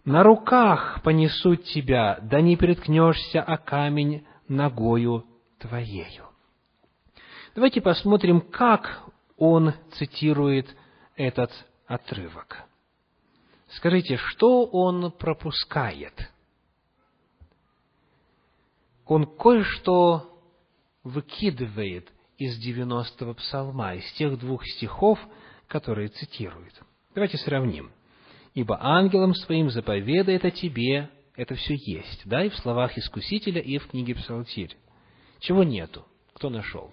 На 0.05 0.23
руках 0.23 1.01
понесут 1.03 1.65
тебя, 1.65 2.19
да 2.23 2.41
не 2.41 2.57
приткнешься 2.57 3.43
о 3.43 3.57
камень 3.57 4.27
ногою 4.49 5.25
твоею». 5.59 6.27
Давайте 7.55 7.81
посмотрим, 7.81 8.41
как 8.41 9.03
он 9.37 9.75
цитирует 9.93 10.75
этот 11.17 11.51
отрывок. 11.87 12.65
Скажите, 13.69 14.17
что 14.17 14.67
он 14.67 15.11
пропускает? 15.13 16.31
Он 19.07 19.27
кое-что 19.27 20.41
выкидывает 21.03 22.11
из 22.39 22.59
90-го 22.59 23.35
псалма, 23.35 23.95
из 23.95 24.13
тех 24.15 24.39
двух 24.39 24.67
стихов, 24.67 25.19
которые 25.69 26.09
цитирует. 26.09 26.75
Давайте 27.15 27.39
сравним. 27.39 27.93
«Ибо 28.55 28.79
ангелом 28.81 29.35
своим 29.35 29.71
заповедает 29.71 30.45
о 30.45 30.51
тебе»– 30.51 31.11
это 31.37 31.55
все 31.57 31.75
есть, 31.75 32.23
да, 32.25 32.45
и 32.45 32.49
в 32.49 32.57
словах 32.57 32.97
Искусителя, 32.97 33.61
и 33.61 33.79
в 33.79 33.89
книге 33.89 34.15
Псалтирь. 34.15 34.77
Чего 35.41 35.65
нету? 35.65 36.07
Кто 36.35 36.49
нашел? 36.49 36.93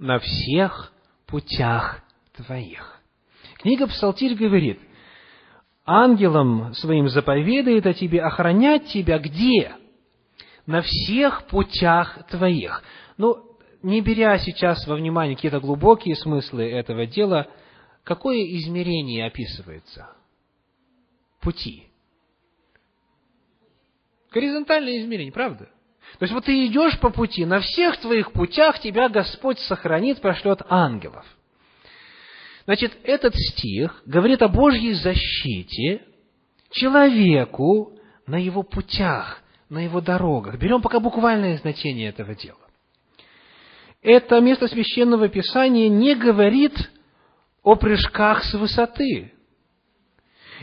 на 0.00 0.18
всех 0.18 0.92
путях 1.26 2.02
твоих. 2.34 3.00
Книга 3.58 3.86
Псалтирь 3.86 4.34
говорит, 4.34 4.80
ангелам 5.84 6.72
своим 6.74 7.08
заповедает 7.08 7.86
о 7.86 7.92
тебе 7.92 8.22
охранять 8.22 8.86
тебя 8.86 9.18
где? 9.18 9.72
На 10.66 10.80
всех 10.80 11.44
путях 11.46 12.26
твоих. 12.28 12.82
Ну, 13.18 13.44
не 13.82 14.00
беря 14.00 14.38
сейчас 14.38 14.86
во 14.86 14.96
внимание 14.96 15.36
какие-то 15.36 15.60
глубокие 15.60 16.16
смыслы 16.16 16.70
этого 16.70 17.06
дела, 17.06 17.48
какое 18.04 18.42
измерение 18.56 19.26
описывается? 19.26 20.08
Пути. 21.40 21.86
Горизонтальное 24.30 25.00
измерение, 25.00 25.32
правда? 25.32 25.68
То 26.18 26.24
есть 26.24 26.32
вот 26.32 26.44
ты 26.44 26.66
идешь 26.66 26.98
по 27.00 27.10
пути, 27.10 27.44
на 27.44 27.60
всех 27.60 27.98
твоих 27.98 28.32
путях 28.32 28.80
тебя 28.80 29.08
Господь 29.08 29.58
сохранит, 29.60 30.20
пошлет 30.20 30.62
ангелов. 30.68 31.24
Значит, 32.64 32.96
этот 33.04 33.34
стих 33.34 34.02
говорит 34.06 34.42
о 34.42 34.48
Божьей 34.48 34.92
защите 34.94 36.02
человеку 36.70 37.98
на 38.26 38.36
его 38.36 38.62
путях, 38.62 39.42
на 39.68 39.78
его 39.84 40.00
дорогах. 40.00 40.58
Берем 40.58 40.82
пока 40.82 41.00
буквальное 41.00 41.58
значение 41.58 42.10
этого 42.10 42.34
дела. 42.34 42.58
Это 44.02 44.40
место 44.40 44.68
священного 44.68 45.28
писания 45.28 45.88
не 45.88 46.14
говорит 46.14 46.74
о 47.62 47.74
прыжках 47.74 48.44
с 48.44 48.54
высоты. 48.54 49.32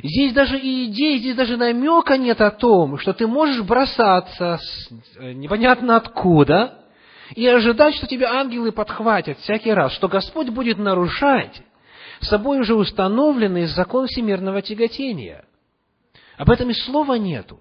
Здесь 0.04 0.34
даже 0.34 0.60
и 0.60 0.86
идеи, 0.86 1.18
здесь 1.18 1.36
даже 1.36 1.58
намека 1.58 2.18
нет 2.18 2.40
о 2.42 2.52
том, 2.52 2.98
что 3.00 3.14
ты 3.14 3.26
можешь 3.26 3.62
бросаться 3.64 4.60
с, 4.62 4.90
э, 5.18 5.34
непонятно 5.34 5.96
откуда 5.96 6.86
и 7.36 7.48
ожидать, 7.48 7.96
что 7.96 8.06
тебя 8.08 8.32
ангелы 8.32 8.72
подхватят 8.72 9.40
всякий 9.40 9.74
раз, 9.74 9.94
что 9.94 10.08
Господь 10.08 10.50
будет 10.50 10.78
нарушать 10.78 11.62
собой 12.22 12.60
уже 12.60 12.76
установленный 12.76 13.66
закон 13.66 14.08
всемирного 14.08 14.62
тяготения. 14.62 15.46
Об 16.38 16.52
этом 16.52 16.70
и 16.70 16.74
слова 16.74 17.16
нету. 17.16 17.60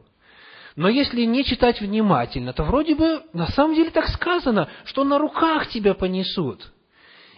Но 0.77 0.91
если 0.91 1.23
не 1.23 1.43
читать 1.43 1.81
внимательно, 1.81 2.53
то 2.53 2.65
вроде 2.65 2.95
бы 2.95 3.23
на 3.33 3.47
самом 3.47 3.75
деле 3.75 3.91
так 3.91 4.09
сказано, 4.09 4.69
что 4.85 5.05
на 5.05 5.19
руках 5.19 5.69
тебя 5.69 5.95
понесут– 5.95 6.71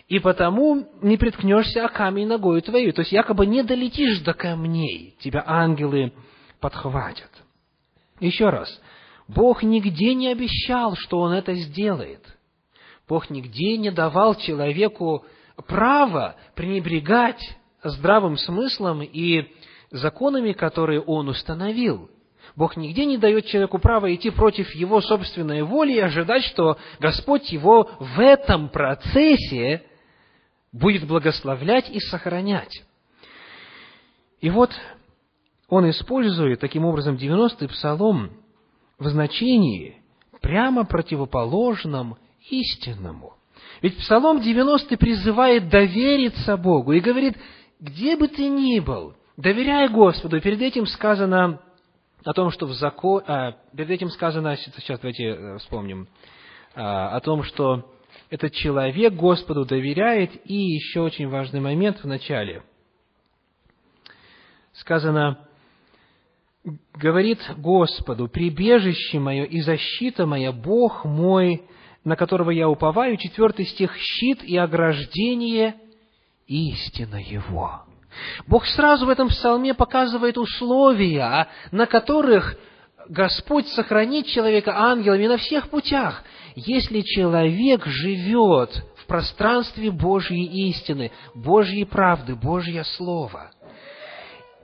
и 0.08 0.18
потому 0.20 0.86
не 1.02 1.18
приткнешься 1.18 1.84
о 1.84 1.88
камень 1.88 2.26
ногою 2.26 2.62
твою. 2.62 2.92
То 2.92 3.00
есть, 3.00 3.12
якобы 3.12 3.46
не 3.46 3.62
долетишь 3.62 4.20
до 4.20 4.32
камней, 4.32 5.14
тебя 5.20 5.44
ангелы 5.46 6.12
подхватят. 6.60 7.30
Еще 8.18 8.48
раз, 8.48 8.68
Бог 9.28 9.62
нигде 9.62 10.14
не 10.14 10.28
обещал, 10.28 10.96
что 10.96 11.20
Он 11.20 11.32
это 11.32 11.54
сделает. 11.54 12.24
Бог 13.06 13.28
нигде 13.30 13.76
не 13.76 13.90
давал 13.90 14.34
человеку 14.34 15.24
право 15.66 16.36
пренебрегать 16.54 17.56
здравым 17.82 18.38
смыслом 18.38 19.02
и 19.02 19.52
законами, 19.90 20.52
которые 20.52 21.02
Он 21.02 21.28
установил. 21.28 22.10
Бог 22.56 22.76
нигде 22.76 23.04
не 23.04 23.18
дает 23.18 23.46
человеку 23.46 23.78
право 23.78 24.12
идти 24.12 24.30
против 24.30 24.74
его 24.74 25.02
собственной 25.02 25.62
воли 25.62 25.92
и 25.92 26.00
ожидать, 26.00 26.44
что 26.44 26.78
Господь 26.98 27.52
его 27.52 27.90
в 28.00 28.18
этом 28.18 28.70
процессе 28.70 29.84
будет 30.72 31.06
благословлять 31.06 31.88
и 31.90 32.00
сохранять. 32.00 32.82
И 34.40 34.50
вот 34.50 34.70
он 35.68 35.88
использует 35.90 36.60
таким 36.60 36.84
образом 36.84 37.16
90-й 37.16 37.68
псалом 37.68 38.30
в 38.98 39.08
значении 39.08 40.02
прямо 40.40 40.84
противоположном 40.84 42.16
истинному. 42.50 43.34
Ведь 43.82 43.96
Псалом 43.98 44.40
90 44.40 44.96
призывает 44.96 45.68
довериться 45.68 46.56
Богу 46.56 46.92
и 46.92 47.00
говорит, 47.00 47.36
где 47.80 48.16
бы 48.16 48.28
ты 48.28 48.48
ни 48.48 48.80
был, 48.80 49.14
доверяй 49.36 49.88
Господу. 49.88 50.40
Перед 50.40 50.60
этим 50.60 50.86
сказано 50.86 51.60
о 52.24 52.32
том, 52.32 52.50
что 52.50 52.66
в 52.66 52.72
закон... 52.72 53.22
А, 53.26 53.52
перед 53.76 53.90
этим 53.90 54.10
сказано, 54.10 54.56
сейчас 54.56 54.98
давайте 55.00 55.24
э, 55.24 55.58
вспомним, 55.58 56.08
а, 56.74 57.16
о 57.16 57.20
том, 57.20 57.44
что 57.44 57.92
этот 58.30 58.52
человек 58.52 59.14
Господу 59.14 59.64
доверяет. 59.64 60.30
И 60.44 60.54
еще 60.54 61.00
очень 61.00 61.28
важный 61.28 61.60
момент 61.60 62.02
в 62.02 62.06
начале. 62.06 62.62
Сказано, 64.72 65.38
говорит 66.94 67.40
Господу, 67.56 68.28
«Прибежище 68.28 69.18
мое 69.18 69.44
и 69.44 69.60
защита 69.60 70.26
моя, 70.26 70.52
Бог 70.52 71.04
мой, 71.04 71.62
на 72.04 72.16
которого 72.16 72.50
я 72.50 72.68
уповаю». 72.68 73.16
Четвертый 73.16 73.66
стих, 73.66 73.96
«Щит 73.96 74.42
и 74.44 74.56
ограждение, 74.56 75.76
истина 76.46 77.16
его». 77.16 77.82
Бог 78.46 78.66
сразу 78.66 79.06
в 79.06 79.10
этом 79.10 79.28
псалме 79.28 79.74
показывает 79.74 80.38
условия, 80.38 81.48
на 81.70 81.86
которых 81.86 82.56
Господь 83.08 83.66
сохранит 83.68 84.26
человека 84.26 84.76
ангелами 84.76 85.26
на 85.26 85.36
всех 85.36 85.70
путях. 85.70 86.24
Если 86.66 87.02
человек 87.02 87.86
живет 87.86 88.84
в 88.96 89.06
пространстве 89.06 89.92
Божьей 89.92 90.68
истины, 90.68 91.12
Божьей 91.32 91.84
правды, 91.84 92.34
Божье 92.34 92.82
Слово. 92.82 93.52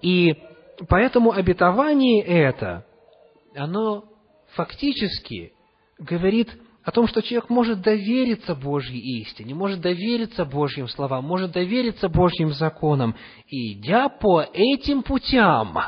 И 0.02 0.34
поэтому 0.88 1.30
обетование 1.30 2.20
это, 2.20 2.84
оно 3.54 4.06
фактически 4.54 5.52
говорит 5.96 6.50
о 6.82 6.90
том, 6.90 7.06
что 7.06 7.22
человек 7.22 7.48
может 7.48 7.80
довериться 7.80 8.56
Божьей 8.56 9.20
истине, 9.20 9.54
может 9.54 9.80
довериться 9.80 10.44
Божьим 10.44 10.88
словам, 10.88 11.24
может 11.24 11.52
довериться 11.52 12.08
Божьим 12.08 12.50
законам. 12.54 13.14
И 13.46 13.74
идя 13.74 14.08
по 14.08 14.42
этим 14.42 15.04
путям, 15.04 15.78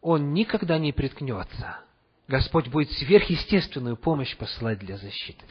он 0.00 0.32
никогда 0.32 0.78
не 0.78 0.92
приткнется. 0.92 1.83
Господь 2.26 2.68
будет 2.68 2.90
сверхъестественную 2.92 3.96
помощь 3.96 4.34
посылать 4.36 4.78
для 4.78 4.96
защиты. 4.96 5.44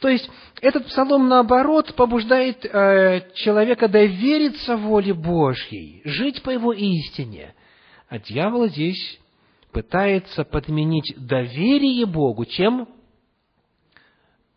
То 0.00 0.08
есть, 0.08 0.28
этот 0.60 0.86
псалом, 0.86 1.28
наоборот, 1.28 1.94
побуждает 1.94 2.64
э, 2.64 3.30
человека 3.34 3.86
довериться 3.88 4.76
воле 4.76 5.14
Божьей, 5.14 6.02
жить 6.04 6.42
по 6.42 6.50
его 6.50 6.72
истине. 6.72 7.54
А 8.08 8.18
дьявол 8.18 8.68
здесь 8.68 9.20
пытается 9.72 10.44
подменить 10.44 11.14
доверие 11.16 12.06
Богу 12.06 12.44
чем? 12.44 12.88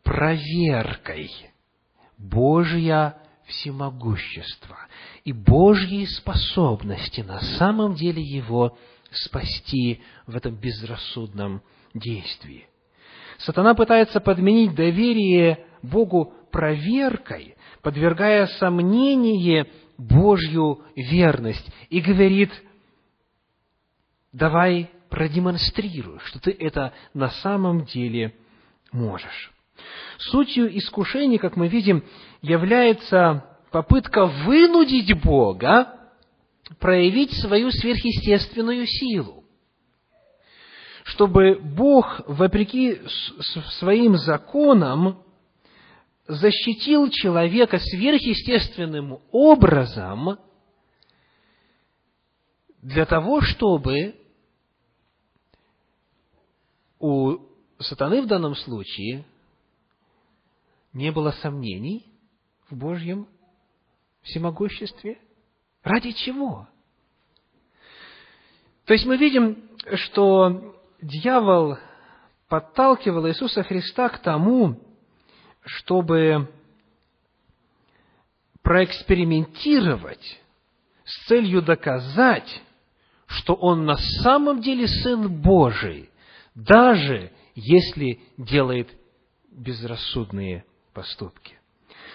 проверкой 0.10 1.30
Божья 2.18 3.18
всемогущество 3.46 4.78
и 5.24 5.32
Божьей 5.32 6.08
способности 6.08 7.22
на 7.22 7.40
самом 7.58 7.94
деле 7.94 8.22
его 8.22 8.76
спасти 9.12 10.02
в 10.28 10.36
этом 10.36 10.56
безрассудном 10.56 11.62
действии. 11.94 12.68
Сатана 13.40 13.74
пытается 13.74 14.20
подменить 14.20 14.76
доверие 14.76 15.66
Богу 15.82 16.34
проверкой, 16.52 17.56
подвергая 17.82 18.48
сомнение 18.48 19.68
Божью 19.98 20.82
верность, 20.96 21.66
и 21.90 22.02
говорит, 22.02 22.52
давай 24.32 24.90
продемонстрируй, 25.10 26.20
что 26.26 26.40
ты 26.40 26.52
это 26.52 26.94
на 27.14 27.30
самом 27.30 27.86
деле 27.86 28.36
можешь. 28.92 29.52
Сутью 30.18 30.78
искушений, 30.78 31.38
как 31.38 31.56
мы 31.56 31.68
видим, 31.68 32.04
является 32.42 33.46
попытка 33.72 34.26
вынудить 34.26 35.22
Бога 35.22 35.99
проявить 36.78 37.34
свою 37.42 37.72
сверхъестественную 37.72 38.86
силу, 38.86 39.44
чтобы 41.04 41.60
Бог, 41.60 42.22
вопреки 42.28 43.02
своим 43.80 44.18
законам, 44.18 45.24
защитил 46.28 47.10
человека 47.10 47.80
сверхъестественным 47.80 49.20
образом 49.32 50.38
для 52.84 53.06
того, 53.06 53.42
чтобы 53.42 54.16
у 57.00 57.38
сатаны 57.80 58.22
в 58.22 58.28
данном 58.28 58.56
случае 58.56 59.26
не 60.94 61.12
было 61.12 61.32
сомнений 61.32 62.06
в 62.70 62.78
Божьем 62.78 63.28
всемогуществе? 64.22 65.20
Ради 65.84 66.12
чего? 66.12 66.68
То 68.86 68.94
есть 68.94 69.06
мы 69.06 69.18
видим, 69.18 69.70
что 69.96 70.76
дьявол 71.02 71.78
подталкивал 72.48 73.28
Иисуса 73.28 73.64
Христа 73.64 74.10
к 74.10 74.20
тому, 74.20 74.80
чтобы 75.64 76.52
проэкспериментировать 78.62 80.42
с 81.06 81.28
целью 81.28 81.62
доказать, 81.62 82.62
что 83.28 83.54
Он 83.54 83.86
на 83.86 83.96
самом 84.24 84.62
деле 84.62 84.88
Сын 84.88 85.42
Божий, 85.42 86.10
даже 86.56 87.32
если 87.56 88.20
делает 88.38 88.90
безрассудные 89.52 90.66
поступки. 90.94 91.58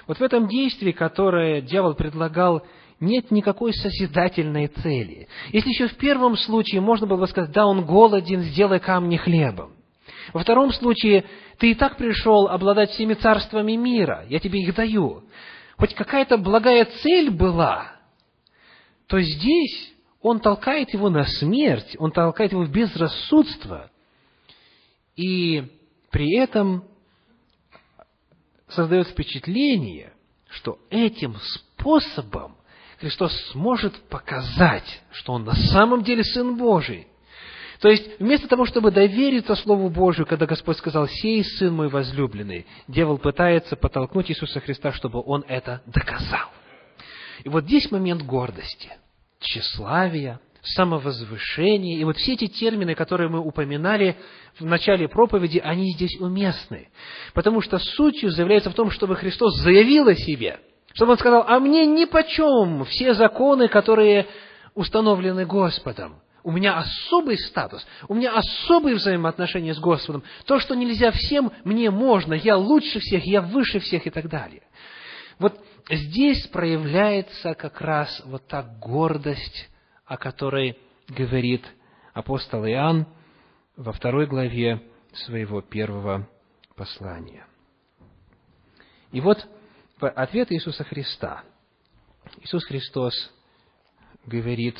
Вот 0.06 0.18
в 0.18 0.22
этом 0.22 0.48
действии, 0.48 0.92
которое 0.92 1.60
дьявол 1.60 1.94
предлагал, 1.94 2.66
нет 3.04 3.30
никакой 3.30 3.72
созидательной 3.72 4.68
цели. 4.68 5.28
Если 5.52 5.70
еще 5.70 5.88
в 5.88 5.96
первом 5.96 6.36
случае 6.36 6.80
можно 6.80 7.06
было 7.06 7.18
бы 7.18 7.26
сказать, 7.26 7.52
да, 7.52 7.66
он 7.66 7.84
голоден, 7.84 8.40
сделай 8.42 8.80
камни 8.80 9.16
хлебом. 9.16 9.72
Во 10.32 10.40
втором 10.40 10.72
случае, 10.72 11.24
ты 11.58 11.72
и 11.72 11.74
так 11.74 11.96
пришел 11.96 12.48
обладать 12.48 12.90
всеми 12.90 13.14
царствами 13.14 13.72
мира, 13.72 14.24
я 14.28 14.38
тебе 14.38 14.60
их 14.60 14.74
даю. 14.74 15.24
Хоть 15.76 15.94
какая-то 15.94 16.38
благая 16.38 16.86
цель 17.02 17.30
была, 17.30 17.92
то 19.06 19.20
здесь 19.20 19.92
он 20.22 20.40
толкает 20.40 20.94
его 20.94 21.10
на 21.10 21.24
смерть, 21.24 21.96
он 21.98 22.10
толкает 22.10 22.52
его 22.52 22.64
в 22.64 22.70
безрассудство. 22.70 23.90
И 25.16 25.64
при 26.10 26.36
этом 26.36 26.84
создает 28.68 29.08
впечатление, 29.08 30.12
что 30.48 30.78
этим 30.90 31.36
способом 31.36 32.56
Христос 33.00 33.32
сможет 33.52 33.94
показать, 34.08 35.02
что 35.12 35.32
Он 35.34 35.44
на 35.44 35.54
самом 35.54 36.02
деле 36.02 36.24
Сын 36.24 36.56
Божий. 36.56 37.08
То 37.80 37.88
есть, 37.88 38.18
вместо 38.18 38.48
того, 38.48 38.64
чтобы 38.64 38.90
довериться 38.90 39.54
Слову 39.56 39.90
Божию, 39.90 40.26
когда 40.26 40.46
Господь 40.46 40.78
сказал, 40.78 41.08
«Сей 41.08 41.44
Сын 41.44 41.74
мой 41.74 41.88
возлюбленный», 41.88 42.66
дьявол 42.88 43.18
пытается 43.18 43.76
подтолкнуть 43.76 44.30
Иисуса 44.30 44.60
Христа, 44.60 44.92
чтобы 44.92 45.22
Он 45.24 45.44
это 45.48 45.82
доказал. 45.86 46.50
И 47.42 47.48
вот 47.48 47.64
здесь 47.64 47.90
момент 47.90 48.22
гордости, 48.22 48.90
тщеславия, 49.40 50.40
самовозвышение. 50.64 51.98
И 51.98 52.04
вот 52.04 52.16
все 52.16 52.34
эти 52.34 52.46
термины, 52.46 52.94
которые 52.94 53.28
мы 53.28 53.40
упоминали 53.40 54.16
в 54.58 54.64
начале 54.64 55.08
проповеди, 55.08 55.58
они 55.58 55.92
здесь 55.92 56.18
уместны. 56.18 56.88
Потому 57.34 57.60
что 57.60 57.78
сутью 57.78 58.30
заявляется 58.30 58.70
в 58.70 58.74
том, 58.74 58.90
чтобы 58.90 59.16
Христос 59.16 59.60
заявил 59.60 60.08
о 60.08 60.14
себе. 60.14 60.58
Чтобы 60.94 61.12
Он 61.12 61.18
сказал, 61.18 61.44
а 61.46 61.60
мне 61.60 61.86
ни 61.86 62.06
почем 62.06 62.84
все 62.86 63.14
законы, 63.14 63.68
которые 63.68 64.26
установлены 64.74 65.44
Господом. 65.44 66.20
У 66.42 66.50
меня 66.50 66.76
особый 66.78 67.38
статус, 67.38 67.86
у 68.08 68.14
меня 68.14 68.34
особые 68.34 68.96
взаимоотношения 68.96 69.74
с 69.74 69.78
Господом. 69.78 70.22
То, 70.46 70.58
что 70.58 70.74
нельзя 70.74 71.10
всем, 71.10 71.52
мне 71.64 71.90
можно. 71.90 72.34
Я 72.34 72.56
лучше 72.56 73.00
всех, 73.00 73.24
я 73.24 73.40
выше 73.40 73.78
всех 73.78 74.06
и 74.06 74.10
так 74.10 74.28
далее. 74.28 74.62
Вот 75.38 75.58
здесь 75.90 76.46
проявляется 76.48 77.54
как 77.54 77.80
раз 77.80 78.22
вот 78.26 78.46
та 78.46 78.62
гордость 78.62 79.68
о 80.06 80.16
которой 80.16 80.78
говорит 81.08 81.64
апостол 82.12 82.64
Иоанн 82.66 83.06
во 83.76 83.92
второй 83.92 84.26
главе 84.26 84.82
своего 85.12 85.60
первого 85.62 86.28
послания. 86.76 87.46
И 89.12 89.20
вот 89.20 89.46
ответ 90.08 90.52
Иисуса 90.52 90.84
Христа. 90.84 91.44
Иисус 92.40 92.64
Христос 92.64 93.14
говорит, 94.26 94.76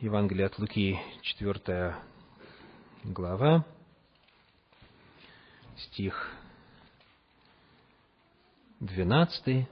Евангелие 0.00 0.46
от 0.46 0.58
Луки, 0.58 0.98
4 1.22 1.96
глава, 3.04 3.64
стих 5.76 6.30
12, 8.80 9.68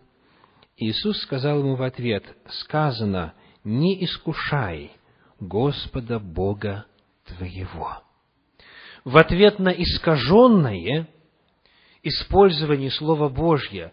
Иисус 0.77 1.22
сказал 1.22 1.61
ему 1.61 1.77
в 1.77 1.83
ответ, 1.83 2.24
сказано, 2.48 3.35
не 3.64 4.05
искушай 4.05 4.92
Господа 5.40 6.18
Бога 6.18 6.87
твоего. 7.24 8.03
В 9.05 9.16
ответ 9.16 9.59
на 9.59 9.68
искаженное 9.68 11.09
использование 12.04 12.90
Слова 12.90 13.28
Божье, 13.28 13.92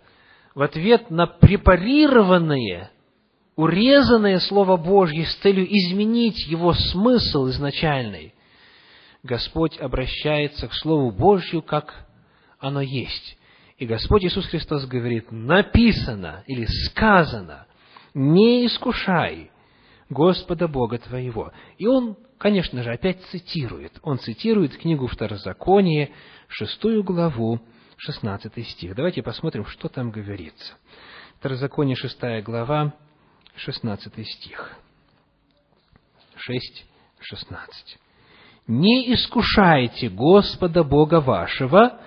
в 0.53 0.61
ответ 0.61 1.09
на 1.09 1.25
препарированное, 1.25 2.91
урезанное 3.55 4.39
Слово 4.39 4.77
Божье 4.77 5.25
с 5.25 5.35
целью 5.37 5.65
изменить 5.65 6.45
его 6.47 6.73
смысл 6.73 7.49
изначальный, 7.49 8.33
Господь 9.23 9.79
обращается 9.79 10.67
к 10.67 10.73
Слову 10.73 11.11
Божью, 11.11 11.61
как 11.61 12.07
оно 12.59 12.81
есть. 12.81 13.37
И 13.77 13.85
Господь 13.85 14.25
Иисус 14.25 14.45
Христос 14.47 14.85
говорит, 14.85 15.31
написано 15.31 16.43
или 16.47 16.65
сказано, 16.65 17.65
не 18.13 18.65
искушай 18.65 19.51
Господа 20.09 20.67
Бога 20.67 20.97
твоего». 20.97 21.51
И 21.77 21.87
он, 21.87 22.17
конечно 22.37 22.83
же, 22.83 22.91
опять 22.91 23.23
цитирует. 23.31 23.93
Он 24.03 24.19
цитирует 24.19 24.77
книгу 24.77 25.07
Второзакония, 25.07 26.09
шестую 26.47 27.03
главу, 27.03 27.61
шестнадцатый 28.01 28.63
стих. 28.63 28.95
Давайте 28.95 29.21
посмотрим, 29.21 29.65
что 29.65 29.87
там 29.87 30.09
говорится. 30.09 30.73
Второзаконие, 31.37 31.95
шестая 31.95 32.41
глава, 32.41 32.93
шестнадцатый 33.55 34.25
стих. 34.25 34.73
Шесть, 36.35 36.85
шестнадцать. 37.19 37.99
«Не 38.65 39.13
искушайте 39.13 40.09
Господа 40.09 40.83
Бога 40.83 41.19
вашего, 41.19 41.99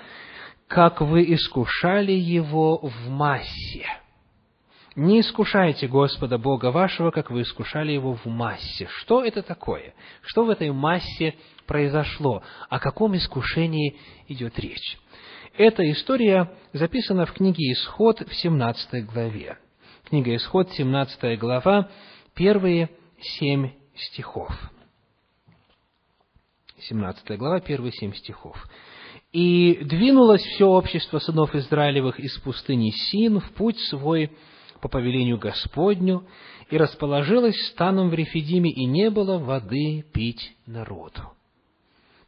как 0.66 1.00
вы 1.00 1.32
искушали 1.32 2.12
Его 2.12 2.78
в 2.78 3.08
массе». 3.08 3.86
Не 4.96 5.20
искушайте 5.20 5.88
Господа 5.88 6.38
Бога 6.38 6.70
вашего, 6.70 7.10
как 7.10 7.30
вы 7.30 7.42
искушали 7.42 7.92
Его 7.92 8.14
в 8.14 8.26
массе. 8.26 8.88
Что 9.00 9.24
это 9.24 9.42
такое? 9.42 9.92
Что 10.22 10.44
в 10.44 10.50
этой 10.50 10.70
массе 10.70 11.34
произошло? 11.66 12.44
О 12.68 12.78
каком 12.78 13.16
искушении 13.16 13.96
идет 14.28 14.56
речь? 14.58 14.98
Эта 15.56 15.88
история 15.88 16.50
записана 16.72 17.26
в 17.26 17.32
книге 17.32 17.70
«Исход» 17.74 18.18
в 18.26 18.34
17 18.34 19.06
главе. 19.06 19.56
Книга 20.02 20.34
«Исход», 20.34 20.68
17 20.72 21.38
глава, 21.38 21.90
первые 22.34 22.90
семь 23.20 23.70
стихов. 23.94 24.50
17 26.80 27.38
глава, 27.38 27.60
первые 27.60 27.92
семь 27.92 28.12
стихов. 28.14 28.56
«И 29.32 29.78
двинулось 29.84 30.42
все 30.42 30.66
общество 30.66 31.20
сынов 31.20 31.54
Израилевых 31.54 32.18
из 32.18 32.36
пустыни 32.38 32.90
Син 32.90 33.38
в 33.38 33.52
путь 33.52 33.78
свой 33.90 34.32
по 34.80 34.88
повелению 34.88 35.38
Господню, 35.38 36.26
и 36.68 36.76
расположилось 36.76 37.68
станом 37.68 38.10
в 38.10 38.14
Рефидиме, 38.14 38.70
и 38.70 38.86
не 38.86 39.08
было 39.08 39.38
воды 39.38 40.04
пить 40.12 40.56
народу. 40.66 41.22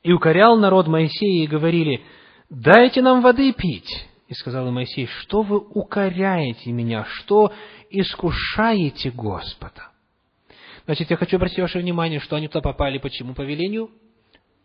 И 0.04 0.12
укорял 0.12 0.56
народ 0.56 0.86
Моисея, 0.86 1.42
и 1.42 1.48
говорили, 1.48 2.04
«Дайте 2.48 3.02
нам 3.02 3.22
воды 3.22 3.52
пить». 3.52 4.06
И 4.28 4.34
сказал 4.34 4.70
Моисей, 4.70 5.06
«Что 5.06 5.42
вы 5.42 5.58
укоряете 5.58 6.72
меня? 6.72 7.04
Что 7.04 7.52
искушаете 7.90 9.10
Господа?» 9.10 9.90
Значит, 10.86 11.10
я 11.10 11.16
хочу 11.16 11.36
обратить 11.36 11.58
ваше 11.58 11.80
внимание, 11.80 12.20
что 12.20 12.36
они 12.36 12.46
туда 12.46 12.60
попали 12.60 12.98
по 12.98 13.10
чему 13.10 13.34
повелению? 13.34 13.90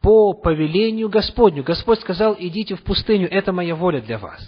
По 0.01 0.33
повелению 0.33 1.09
Господню. 1.09 1.63
Господь 1.63 1.99
сказал, 1.99 2.35
идите 2.37 2.75
в 2.75 2.83
пустыню, 2.83 3.27
это 3.29 3.51
моя 3.51 3.75
воля 3.75 4.01
для 4.01 4.19
вас. 4.19 4.39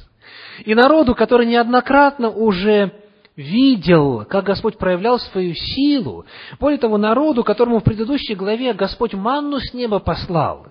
И 0.65 0.75
народу, 0.75 1.15
который 1.15 1.47
неоднократно 1.47 2.29
уже 2.29 2.91
видел, 3.35 4.25
как 4.25 4.45
Господь 4.45 4.77
проявлял 4.77 5.19
свою 5.19 5.55
силу, 5.55 6.25
более 6.59 6.77
того, 6.77 6.97
народу, 6.97 7.43
которому 7.43 7.79
в 7.79 7.83
предыдущей 7.83 8.35
главе 8.35 8.73
Господь 8.73 9.15
манну 9.15 9.59
с 9.59 9.73
неба 9.73 9.97
послал, 9.97 10.67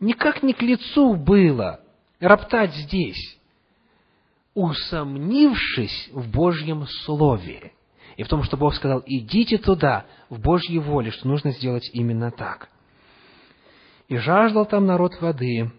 никак 0.00 0.42
не 0.42 0.52
к 0.52 0.62
лицу 0.62 1.14
было 1.14 1.83
роптать 2.20 2.74
здесь, 2.74 3.38
усомнившись 4.54 6.10
в 6.12 6.30
Божьем 6.30 6.86
Слове 7.04 7.72
и 8.16 8.22
в 8.22 8.28
том, 8.28 8.42
что 8.44 8.56
Бог 8.56 8.74
сказал, 8.74 9.02
идите 9.06 9.58
туда, 9.58 10.06
в 10.28 10.40
Божьей 10.40 10.78
воле, 10.78 11.10
что 11.10 11.26
нужно 11.26 11.50
сделать 11.50 11.90
именно 11.92 12.30
так. 12.30 12.68
И 14.08 14.16
жаждал 14.16 14.66
там 14.66 14.86
народ 14.86 15.20
воды, 15.20 15.72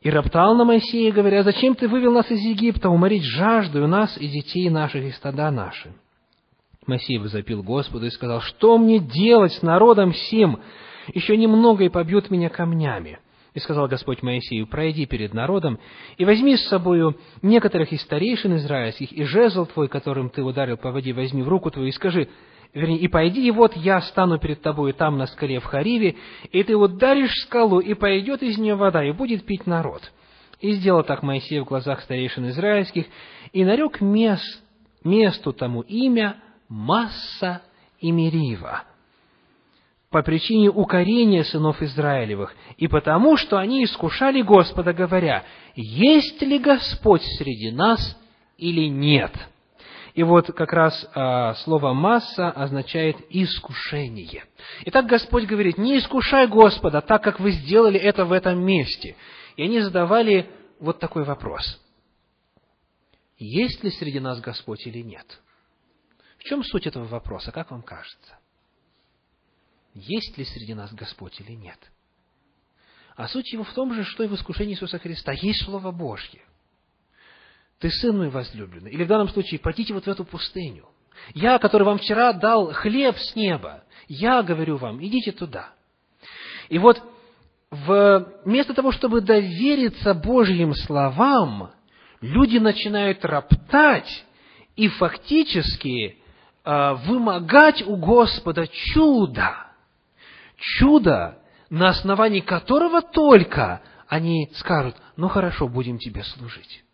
и 0.00 0.10
роптал 0.10 0.56
на 0.56 0.64
Моисея, 0.64 1.12
говоря, 1.12 1.42
«Зачем 1.42 1.74
ты 1.74 1.86
вывел 1.86 2.12
нас 2.12 2.30
из 2.30 2.40
Египта, 2.40 2.88
уморить 2.88 3.24
жажду 3.24 3.84
у 3.84 3.86
нас 3.86 4.16
и 4.16 4.28
детей 4.28 4.70
наших, 4.70 5.04
и 5.04 5.10
стада 5.10 5.50
наши?» 5.50 5.92
Моисей 6.86 7.18
возопил 7.18 7.62
Господу 7.62 8.06
и 8.06 8.10
сказал, 8.10 8.40
«Что 8.40 8.78
мне 8.78 8.98
делать 8.98 9.52
с 9.52 9.62
народом 9.62 10.14
сим? 10.14 10.60
Еще 11.12 11.36
немного 11.36 11.84
и 11.84 11.90
побьют 11.90 12.30
меня 12.30 12.48
камнями». 12.48 13.18
И 13.54 13.58
сказал 13.58 13.88
Господь 13.88 14.22
Моисею, 14.22 14.66
«Пройди 14.66 15.06
перед 15.06 15.34
народом 15.34 15.78
и 16.16 16.24
возьми 16.24 16.56
с 16.56 16.68
собою 16.68 17.16
некоторых 17.42 17.92
из 17.92 18.02
старейшин 18.02 18.56
израильских, 18.56 19.12
и 19.12 19.24
жезл 19.24 19.66
твой, 19.66 19.88
которым 19.88 20.30
ты 20.30 20.42
ударил 20.42 20.76
по 20.76 20.92
воде, 20.92 21.12
возьми 21.12 21.42
в 21.42 21.48
руку 21.48 21.70
твою 21.70 21.88
и 21.88 21.92
скажи, 21.92 22.28
вернее, 22.74 22.98
и 22.98 23.08
пойди, 23.08 23.46
и 23.46 23.50
вот 23.50 23.76
я 23.76 24.00
стану 24.02 24.38
перед 24.38 24.62
тобой 24.62 24.92
там 24.92 25.18
на 25.18 25.26
скале 25.26 25.58
в 25.58 25.64
Хариве, 25.64 26.16
и 26.52 26.62
ты 26.62 26.76
ударишь 26.76 27.34
скалу, 27.46 27.80
и 27.80 27.94
пойдет 27.94 28.42
из 28.42 28.58
нее 28.58 28.76
вода, 28.76 29.04
и 29.04 29.12
будет 29.12 29.44
пить 29.44 29.66
народ. 29.66 30.12
И 30.60 30.72
сделал 30.72 31.02
так 31.02 31.22
Моисей 31.22 31.60
в 31.60 31.64
глазах 31.64 32.02
старейшин 32.02 32.50
израильских, 32.50 33.06
и 33.52 33.64
нарек 33.64 34.00
мест, 34.00 34.62
месту 35.02 35.52
тому 35.52 35.80
имя 35.80 36.36
Масса 36.68 37.62
и 37.98 38.12
Мерива, 38.12 38.84
по 40.10 40.22
причине 40.22 40.70
укорения 40.70 41.44
сынов 41.44 41.80
Израилевых, 41.82 42.54
и 42.76 42.88
потому, 42.88 43.36
что 43.36 43.58
они 43.58 43.84
искушали 43.84 44.42
Господа, 44.42 44.92
говоря, 44.92 45.44
«Есть 45.76 46.42
ли 46.42 46.58
Господь 46.58 47.22
среди 47.38 47.70
нас 47.70 48.18
или 48.58 48.88
нет?» 48.88 49.32
И 50.14 50.24
вот 50.24 50.48
как 50.48 50.72
раз 50.72 51.08
а, 51.14 51.54
слово 51.54 51.92
«масса» 51.92 52.50
означает 52.50 53.16
«искушение». 53.30 54.44
Итак, 54.86 55.06
Господь 55.06 55.44
говорит, 55.44 55.78
не 55.78 55.98
искушай 55.98 56.48
Господа, 56.48 57.00
так 57.00 57.22
как 57.22 57.38
вы 57.38 57.52
сделали 57.52 57.98
это 57.98 58.24
в 58.24 58.32
этом 58.32 58.60
месте. 58.60 59.14
И 59.56 59.62
они 59.62 59.78
задавали 59.78 60.50
вот 60.80 60.98
такой 60.98 61.22
вопрос. 61.22 61.80
Есть 63.38 63.84
ли 63.84 63.90
среди 63.90 64.18
нас 64.18 64.40
Господь 64.40 64.84
или 64.88 64.98
нет? 64.98 65.40
В 66.38 66.44
чем 66.44 66.64
суть 66.64 66.88
этого 66.88 67.04
вопроса, 67.04 67.52
как 67.52 67.70
вам 67.70 67.82
кажется? 67.82 68.39
Есть 69.94 70.38
ли 70.38 70.44
среди 70.44 70.74
нас 70.74 70.92
Господь 70.92 71.40
или 71.40 71.52
нет? 71.52 71.78
А 73.16 73.28
суть 73.28 73.52
его 73.52 73.64
в 73.64 73.72
том 73.74 73.92
же, 73.94 74.04
что 74.04 74.24
и 74.24 74.28
в 74.28 74.34
искушении 74.34 74.74
Иисуса 74.74 74.98
Христа. 74.98 75.32
Есть 75.32 75.64
Слово 75.64 75.90
Божье 75.90 76.40
ты 77.80 77.90
сын 77.90 78.16
мой 78.16 78.28
возлюбленный. 78.28 78.92
Или 78.92 79.04
в 79.04 79.08
данном 79.08 79.28
случае, 79.30 79.58
пойдите 79.58 79.94
вот 79.94 80.04
в 80.04 80.08
эту 80.08 80.24
пустыню. 80.24 80.84
Я, 81.34 81.58
который 81.58 81.84
вам 81.84 81.98
вчера 81.98 82.32
дал 82.32 82.72
хлеб 82.72 83.16
с 83.16 83.34
неба, 83.34 83.84
я 84.06 84.42
говорю 84.42 84.76
вам, 84.76 85.04
идите 85.04 85.32
туда. 85.32 85.70
И 86.68 86.78
вот 86.78 87.02
вместо 87.70 88.74
того, 88.74 88.92
чтобы 88.92 89.20
довериться 89.20 90.12
Божьим 90.14 90.74
словам, 90.74 91.70
люди 92.20 92.58
начинают 92.58 93.24
роптать 93.24 94.24
и 94.76 94.88
фактически 94.88 96.18
э, 96.64 96.94
вымогать 97.06 97.82
у 97.86 97.96
Господа 97.96 98.66
чудо. 98.66 99.69
Чудо, 100.60 101.38
на 101.70 101.88
основании 101.88 102.40
которого 102.40 103.00
только 103.00 103.80
они 104.08 104.50
скажут, 104.54 104.94
ну 105.16 105.28
хорошо, 105.28 105.68
будем 105.68 105.98
тебе 105.98 106.22
служить. 106.22 106.84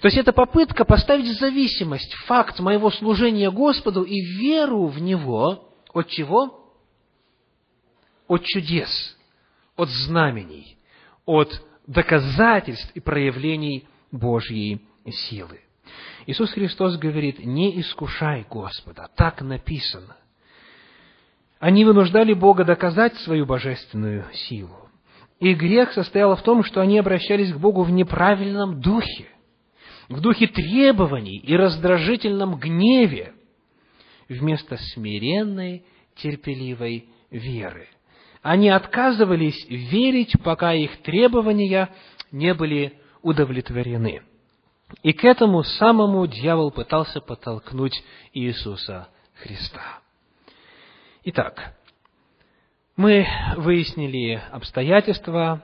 То 0.00 0.06
есть 0.06 0.16
это 0.16 0.32
попытка 0.32 0.84
поставить 0.84 1.26
в 1.26 1.38
зависимость 1.38 2.12
факт 2.26 2.58
моего 2.60 2.90
служения 2.90 3.50
Господу 3.50 4.02
и 4.02 4.20
веру 4.20 4.86
в 4.86 5.00
Него 5.00 5.70
от 5.92 6.08
чего? 6.08 6.72
От 8.26 8.44
чудес, 8.44 9.16
от 9.76 9.88
знамений, 9.90 10.78
от 11.26 11.62
доказательств 11.86 12.90
и 12.94 13.00
проявлений 13.00 13.86
Божьей 14.10 14.80
силы. 15.28 15.60
Иисус 16.26 16.52
Христос 16.52 16.96
говорит, 16.96 17.44
не 17.44 17.80
искушай 17.80 18.46
Господа, 18.48 19.08
так 19.16 19.42
написано. 19.42 20.16
Они 21.60 21.84
вынуждали 21.84 22.32
Бога 22.32 22.64
доказать 22.64 23.14
свою 23.18 23.46
божественную 23.46 24.24
силу. 24.32 24.88
И 25.38 25.54
грех 25.54 25.92
состоял 25.92 26.34
в 26.34 26.42
том, 26.42 26.64
что 26.64 26.80
они 26.80 26.98
обращались 26.98 27.52
к 27.52 27.58
Богу 27.58 27.84
в 27.84 27.90
неправильном 27.92 28.80
духе– 28.80 29.28
в 30.10 30.20
духе 30.20 30.48
требований 30.48 31.38
и 31.38 31.56
раздражительном 31.56 32.56
гневе, 32.56 33.32
вместо 34.28 34.76
смиренной, 34.76 35.84
терпеливой 36.16 37.08
веры. 37.30 37.88
Они 38.42 38.68
отказывались 38.68 39.66
верить, 39.68 40.32
пока 40.42 40.74
их 40.74 41.02
требования 41.02 41.90
не 42.32 42.54
были 42.54 42.94
удовлетворены. 43.22 44.22
И 45.04 45.12
к 45.12 45.24
этому 45.24 45.62
самому 45.62 46.26
дьявол 46.26 46.72
пытался 46.72 47.20
подтолкнуть 47.20 48.02
Иисуса 48.32 49.08
Христа. 49.34 50.00
Итак, 51.24 51.76
мы 52.96 53.26
выяснили 53.56 54.42
обстоятельства, 54.50 55.62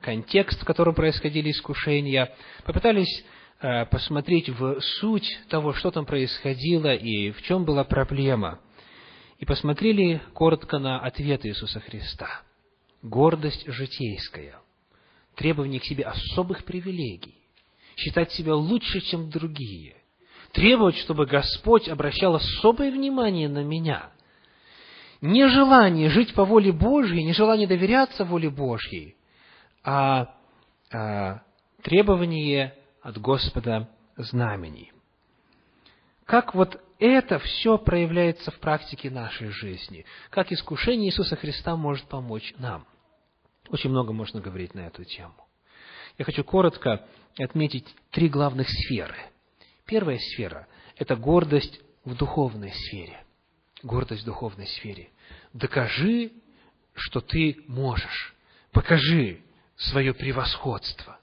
контекст, 0.00 0.60
в 0.60 0.64
котором 0.64 0.94
происходили 0.94 1.50
искушения, 1.50 2.34
попытались 2.64 3.24
Э, 3.60 3.86
посмотреть 3.86 4.48
в 4.50 4.80
суть 4.80 5.28
того, 5.48 5.72
что 5.72 5.90
там 5.90 6.06
происходило 6.06 6.94
и 6.94 7.32
в 7.32 7.42
чем 7.42 7.64
была 7.64 7.82
проблема. 7.82 8.60
И 9.38 9.44
посмотрели 9.44 10.22
коротко 10.32 10.78
на 10.78 11.00
ответ 11.00 11.44
Иисуса 11.44 11.80
Христа. 11.80 12.42
Гордость 13.02 13.64
житейская, 13.66 14.60
требование 15.34 15.80
к 15.80 15.84
себе 15.84 16.04
особых 16.04 16.64
привилегий, 16.64 17.34
считать 17.96 18.32
себя 18.32 18.54
лучше, 18.54 19.00
чем 19.00 19.28
другие, 19.28 19.96
требовать, 20.52 20.96
чтобы 20.98 21.26
Господь 21.26 21.88
обращал 21.88 22.36
особое 22.36 22.92
внимание 22.92 23.48
на 23.48 23.64
меня. 23.64 24.10
Нежелание 25.20 26.10
жить 26.10 26.34
по 26.34 26.44
воле 26.44 26.72
Божьей, 26.72 27.24
нежелание 27.24 27.66
доверяться 27.66 28.24
воле 28.24 28.50
Божьей, 28.50 29.16
а, 29.84 30.34
а 30.92 31.42
требование 31.82 32.74
от 33.02 33.18
Господа 33.18 33.88
знамений. 34.16 34.92
Как 36.24 36.54
вот 36.54 36.80
это 36.98 37.38
все 37.38 37.78
проявляется 37.78 38.50
в 38.50 38.58
практике 38.58 39.10
нашей 39.10 39.48
жизни? 39.48 40.04
Как 40.30 40.52
искушение 40.52 41.08
Иисуса 41.08 41.36
Христа 41.36 41.76
может 41.76 42.06
помочь 42.06 42.54
нам? 42.58 42.86
Очень 43.70 43.90
много 43.90 44.12
можно 44.12 44.40
говорить 44.40 44.74
на 44.74 44.80
эту 44.80 45.04
тему. 45.04 45.34
Я 46.16 46.24
хочу 46.24 46.42
коротко 46.42 47.06
отметить 47.38 47.86
три 48.10 48.28
главных 48.28 48.68
сферы. 48.68 49.16
Первая 49.86 50.18
сфера– 50.18 50.66
это 50.96 51.16
гордость 51.16 51.80
в 52.04 52.14
духовной 52.16 52.72
сфере. 52.72 53.24
Гордость 53.82 54.22
в 54.22 54.26
духовной 54.26 54.66
сфере. 54.66 55.08
Докажи, 55.52 56.32
что 56.94 57.20
ты 57.20 57.58
можешь. 57.68 58.34
Покажи 58.72 59.40
свое 59.76 60.12
превосходство. 60.14 61.18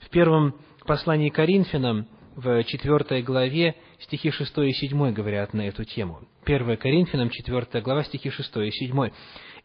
В 0.00 0.10
первом 0.10 0.56
послании 0.84 1.30
Коринфянам, 1.30 2.08
в 2.34 2.64
четвертой 2.64 3.22
главе, 3.22 3.76
стихи 4.00 4.30
6 4.30 4.58
и 4.58 4.72
7 4.72 5.12
говорят 5.12 5.54
на 5.54 5.62
эту 5.62 5.84
тему. 5.84 6.20
1 6.44 6.76
Коринфянам, 6.76 7.30
4 7.30 7.80
глава, 7.80 8.04
стихи 8.04 8.30
6 8.30 8.56
и 8.56 8.70
7. 8.70 9.10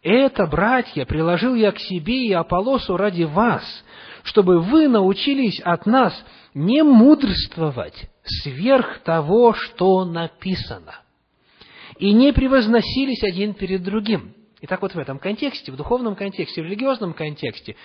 «Это, 0.04 0.48
братья, 0.48 1.06
приложил 1.06 1.54
я 1.56 1.72
к 1.72 1.80
себе 1.80 2.28
и 2.28 2.34
Аполосу 2.34 2.96
ради 2.96 3.24
вас, 3.24 3.64
чтобы 4.24 4.60
вы 4.60 4.88
научились 4.88 5.60
от 5.60 5.86
нас 5.86 6.14
не 6.54 6.84
мудрствовать 6.84 8.10
сверх 8.24 9.00
того, 9.00 9.54
что 9.54 10.06
написано, 10.06 11.02
и 12.02 12.12
не 12.14 12.34
превозносились 12.34 13.24
один 13.24 13.54
перед 13.54 13.84
другим». 13.84 14.34
Итак, 14.64 14.82
вот 14.82 14.94
в 14.94 15.00
этом 15.00 15.18
контексте, 15.18 15.72
в 15.72 15.76
духовном 15.76 16.16
контексте, 16.16 16.62
в 16.62 16.66
религиозном 16.66 17.14
контексте, 17.14 17.76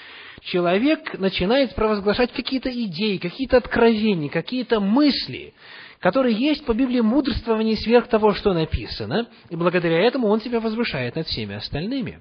человек 0.42 1.18
начинает 1.18 1.74
провозглашать 1.74 2.32
какие-то 2.32 2.70
идеи, 2.70 3.16
какие-то 3.16 3.56
откровения, 3.56 4.28
какие-то 4.28 4.80
мысли, 4.80 5.54
которые 6.00 6.34
есть 6.36 6.66
по 6.66 6.74
Библии 6.74 7.00
мудрствование 7.00 7.76
сверх 7.76 8.08
того, 8.08 8.34
что 8.34 8.52
написано, 8.52 9.26
и 9.48 9.56
благодаря 9.56 9.98
этому 10.00 10.28
он 10.28 10.40
себя 10.42 10.60
возвышает 10.60 11.16
над 11.16 11.26
всеми 11.26 11.54
остальными. 11.54 12.20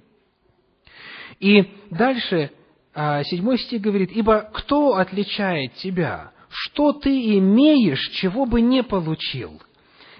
И 1.41 1.65
дальше 1.91 2.51
а, 2.93 3.23
седьмой 3.23 3.57
стих 3.57 3.81
говорит, 3.81 4.11
«Ибо 4.13 4.49
кто 4.53 4.95
отличает 4.95 5.73
тебя? 5.75 6.31
Что 6.49 6.93
ты 6.93 7.37
имеешь, 7.37 7.99
чего 8.21 8.45
бы 8.45 8.61
не 8.61 8.83
получил? 8.83 9.61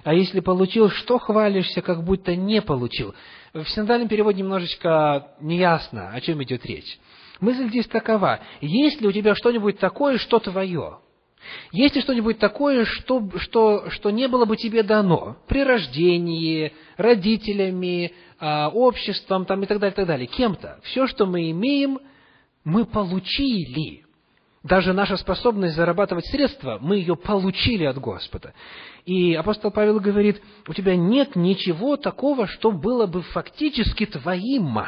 А 0.06 0.14
если 0.14 0.40
получил, 0.40 0.90
что 0.92 1.18
хвалишься, 1.18 1.82
как 1.82 2.04
будто 2.04 2.36
не 2.36 2.62
получил?» 2.62 3.16
В 3.54 3.66
синодальном 3.66 4.08
переводе 4.08 4.44
немножечко 4.44 5.30
неясно, 5.42 6.12
о 6.12 6.22
чем 6.22 6.44
идет 6.44 6.64
речь. 6.66 7.00
Мысль 7.40 7.70
здесь 7.70 7.88
такова. 7.88 8.40
Есть 8.62 9.02
ли 9.02 9.08
у 9.08 9.12
тебя 9.12 9.34
что-нибудь 9.34 9.80
такое, 9.80 10.20
что 10.20 10.38
твое? 10.38 11.00
Есть 11.72 11.96
ли 11.96 12.02
что-нибудь 12.02 12.38
такое, 12.38 12.86
что, 12.86 13.30
что, 13.38 13.90
что 13.90 14.12
не 14.12 14.28
было 14.28 14.46
бы 14.46 14.58
тебе 14.58 14.84
дано 14.84 15.38
при 15.48 15.64
рождении, 15.64 16.72
родителями, 16.98 18.14
а, 18.40 18.70
обществом 18.70 19.46
там, 19.46 19.64
и 19.64 19.66
так 19.66 19.80
далее, 19.80 19.94
и 19.94 19.96
так 19.96 20.08
далее, 20.08 20.28
кем-то? 20.28 20.80
Все, 20.84 21.08
что 21.08 21.26
мы 21.26 21.50
имеем, 21.50 22.00
мы 22.64 22.86
получили. 22.86 24.05
Даже 24.66 24.94
наша 24.94 25.16
способность 25.18 25.76
зарабатывать 25.76 26.26
средства, 26.26 26.80
мы 26.82 26.98
ее 26.98 27.16
получили 27.16 27.84
от 27.84 28.00
Господа. 28.00 28.56
И 29.06 29.36
апостол 29.36 29.70
Павел 29.70 30.00
говорит, 30.00 30.42
у 30.68 30.74
тебя 30.74 30.96
нет 30.96 31.36
ничего 31.36 31.98
такого, 31.98 32.48
что 32.48 32.72
было 32.72 33.06
бы 33.06 33.22
фактически 33.22 34.08
твоим. 34.08 34.80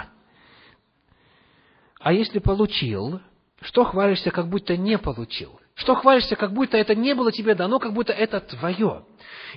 А 1.99 2.11
если 2.11 2.39
получил, 2.39 3.21
что 3.61 3.83
хвалишься, 3.83 4.31
как 4.31 4.49
будто 4.49 4.75
не 4.75 4.97
получил? 4.97 5.59
Что 5.75 5.93
хвалишься, 5.93 6.35
как 6.35 6.53
будто 6.53 6.75
это 6.75 6.95
не 6.95 7.13
было 7.13 7.31
тебе 7.31 7.53
дано, 7.53 7.77
как 7.77 7.93
будто 7.93 8.13
это 8.13 8.39
твое? 8.39 9.05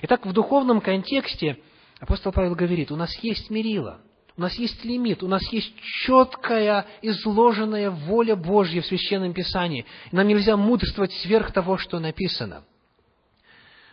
Итак, 0.03 0.27
в 0.27 0.33
духовном 0.33 0.81
контексте 0.81 1.57
апостол 1.99 2.31
Павел 2.31 2.53
говорит, 2.53 2.91
у 2.91 2.95
нас 2.95 3.11
есть 3.23 3.49
мерило– 3.49 4.01
у 4.41 4.43
нас 4.43 4.55
есть 4.55 4.83
лимит, 4.83 5.21
у 5.21 5.27
нас 5.27 5.43
есть 5.53 5.71
четкая, 6.03 6.87
изложенная 7.03 7.91
воля 7.91 8.35
Божья 8.35 8.81
в 8.81 8.87
Священном 8.87 9.33
Писании. 9.33 9.85
нам 10.11 10.27
нельзя 10.27 10.57
мудрствовать 10.57 11.13
сверх 11.13 11.53
того, 11.53 11.77
что 11.77 11.99
написано. 11.99 12.63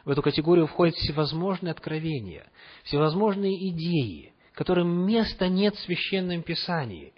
В 0.06 0.10
эту 0.10 0.22
категорию 0.22 0.66
входят 0.66 0.94
всевозможные 0.94 1.72
откровения, 1.72 2.46
всевозможные 2.84 3.68
идеи, 3.68 4.32
которым 4.54 5.06
места 5.06 5.48
нет 5.48 5.74
в 5.74 5.80
Священном 5.80 6.42
Писании, 6.42 7.12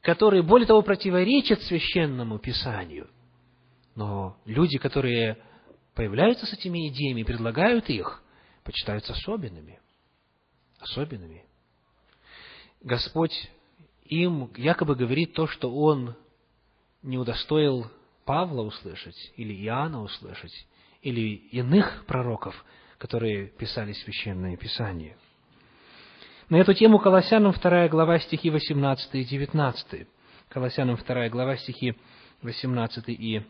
которые, 0.00 0.42
более 0.42 0.66
того, 0.66 0.80
противоречат 0.80 1.60
Священному 1.64 2.38
Писанию. 2.38 3.10
Но 3.94 4.38
люди, 4.46 4.78
которые 4.78 5.36
появляются 5.94 6.46
с 6.46 6.54
этими 6.54 6.88
идеями 6.88 7.20
и 7.20 7.24
предлагают 7.24 7.90
их, 7.90 8.22
почитаются 8.62 9.12
особенными. 9.12 9.80
Особенными. 10.78 11.44
Господь 12.84 13.50
им 14.04 14.50
якобы 14.56 14.94
говорит 14.94 15.32
то, 15.32 15.46
что 15.46 15.74
Он 15.74 16.14
не 17.02 17.16
удостоил 17.16 17.90
Павла 18.26 18.60
услышать, 18.60 19.32
или 19.36 19.54
Иоанна 19.64 20.02
услышать, 20.02 20.66
или 21.00 21.34
иных 21.50 22.04
пророков, 22.06 22.62
которые 22.98 23.46
писали 23.46 23.92
Священное 23.92 24.58
Писание. 24.58 25.16
На 26.50 26.56
эту 26.56 26.74
тему 26.74 26.98
Колоссянам 26.98 27.52
2 27.52 27.88
глава 27.88 28.18
стихи 28.18 28.50
18 28.50 29.14
и 29.14 29.24
19. 29.24 30.06
Колоссянам 30.50 30.96
2 30.96 31.28
глава 31.30 31.56
стихи 31.56 31.96
18 32.42 33.08
и 33.08 33.42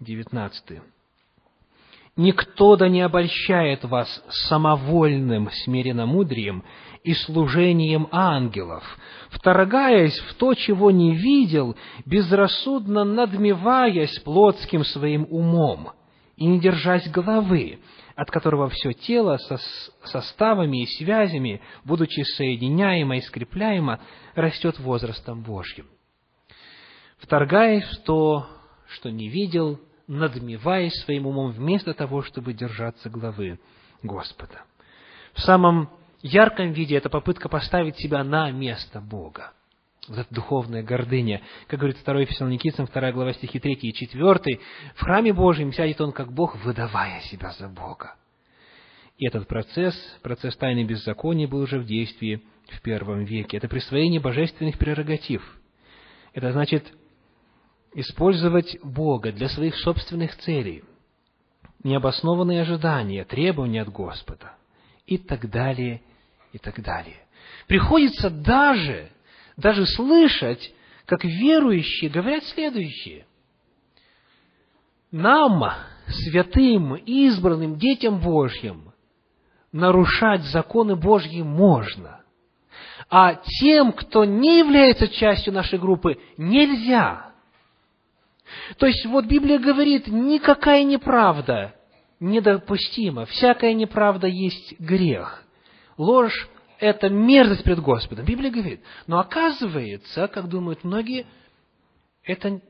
19. 0.00 0.82
«Никто 2.16 2.76
да 2.76 2.88
не 2.88 3.02
обольщает 3.02 3.84
вас 3.84 4.22
самовольным 4.48 5.50
смиренномудрием 5.64 6.64
и 7.04 7.14
служением 7.14 8.08
ангелов, 8.10 8.84
вторгаясь 9.30 10.18
в 10.18 10.34
то, 10.34 10.54
чего 10.54 10.90
не 10.90 11.14
видел, 11.14 11.76
безрассудно 12.04 13.04
надмеваясь 13.04 14.18
плотским 14.20 14.84
своим 14.84 15.26
умом 15.30 15.92
и 16.36 16.46
не 16.46 16.58
держась 16.58 17.08
головы, 17.08 17.78
от 18.16 18.30
которого 18.30 18.68
все 18.68 18.92
тело 18.92 19.38
со 19.38 19.58
составами 20.04 20.82
и 20.82 20.86
связями, 20.86 21.62
будучи 21.84 22.22
соединяемо 22.22 23.16
и 23.16 23.20
скрепляемо, 23.20 24.00
растет 24.34 24.78
возрастом 24.78 25.42
Божьим. 25.42 25.86
Вторгаясь 27.18 27.84
в 27.84 28.02
то, 28.04 28.46
что 28.88 29.10
не 29.10 29.28
видел, 29.28 29.78
надмеваясь 30.10 30.94
своим 31.04 31.28
умом, 31.28 31.52
вместо 31.52 31.94
того, 31.94 32.22
чтобы 32.22 32.52
держаться 32.52 33.08
главы 33.08 33.60
Господа. 34.02 34.64
В 35.34 35.40
самом 35.40 35.88
ярком 36.20 36.72
виде 36.72 36.96
это 36.96 37.08
попытка 37.08 37.48
поставить 37.48 37.96
себя 37.96 38.24
на 38.24 38.50
место 38.50 39.00
Бога. 39.00 39.52
Вот 40.08 40.18
эта 40.18 40.34
духовная 40.34 40.82
гордыня. 40.82 41.42
Как 41.68 41.78
говорит 41.78 41.98
2 42.04 42.24
Фессалоникийцам, 42.24 42.86
2 42.86 43.12
глава 43.12 43.32
стихи 43.34 43.60
3 43.60 43.74
и 43.74 43.92
4, 43.92 44.60
в 44.96 45.00
храме 45.00 45.32
Божьем 45.32 45.72
сядет 45.72 46.00
он 46.00 46.10
как 46.10 46.32
Бог, 46.32 46.56
выдавая 46.64 47.20
себя 47.20 47.52
за 47.52 47.68
Бога. 47.68 48.16
И 49.16 49.26
этот 49.26 49.46
процесс, 49.46 49.94
процесс 50.22 50.56
тайны 50.56 50.82
беззакония, 50.82 51.46
был 51.46 51.60
уже 51.60 51.78
в 51.78 51.84
действии 51.84 52.42
в 52.66 52.82
первом 52.82 53.24
веке. 53.24 53.58
Это 53.58 53.68
присвоение 53.68 54.20
божественных 54.20 54.76
прерогатив. 54.76 55.42
Это 56.32 56.50
значит 56.50 56.92
использовать 57.94 58.78
Бога 58.82 59.32
для 59.32 59.48
своих 59.48 59.76
собственных 59.76 60.36
целей, 60.38 60.84
необоснованные 61.82 62.62
ожидания, 62.62 63.24
требования 63.24 63.82
от 63.82 63.88
Господа 63.88 64.54
и 65.06 65.18
так 65.18 65.50
далее, 65.50 66.02
и 66.52 66.58
так 66.58 66.80
далее. 66.82 67.16
Приходится 67.66 68.30
даже, 68.30 69.10
даже 69.56 69.86
слышать, 69.86 70.72
как 71.06 71.24
верующие 71.24 72.10
говорят 72.10 72.44
следующее. 72.44 73.26
Нам, 75.10 75.64
святым, 76.06 76.94
избранным 76.94 77.76
детям 77.76 78.20
Божьим, 78.20 78.92
нарушать 79.72 80.42
законы 80.44 80.94
Божьи 80.94 81.42
можно, 81.42 82.20
а 83.08 83.34
тем, 83.34 83.92
кто 83.92 84.24
не 84.24 84.60
является 84.60 85.08
частью 85.08 85.52
нашей 85.52 85.80
группы, 85.80 86.18
нельзя. 86.36 87.29
То 88.78 88.86
есть, 88.86 89.04
вот 89.06 89.26
Библия 89.26 89.58
говорит, 89.58 90.08
никакая 90.08 90.84
неправда 90.84 91.74
недопустима, 92.18 93.26
всякая 93.26 93.74
неправда 93.74 94.26
есть 94.26 94.78
грех– 94.80 95.44
ложь– 96.00 96.48
это 96.78 97.10
мерзость 97.10 97.62
пред 97.62 97.80
Господом. 97.80 98.24
Библия 98.24 98.50
говорит. 98.50 98.80
Но 99.06 99.20
оказывается, 99.20 100.28
как 100.28 100.48
думают 100.48 100.82
многие, 100.82 101.26
это 102.24 102.60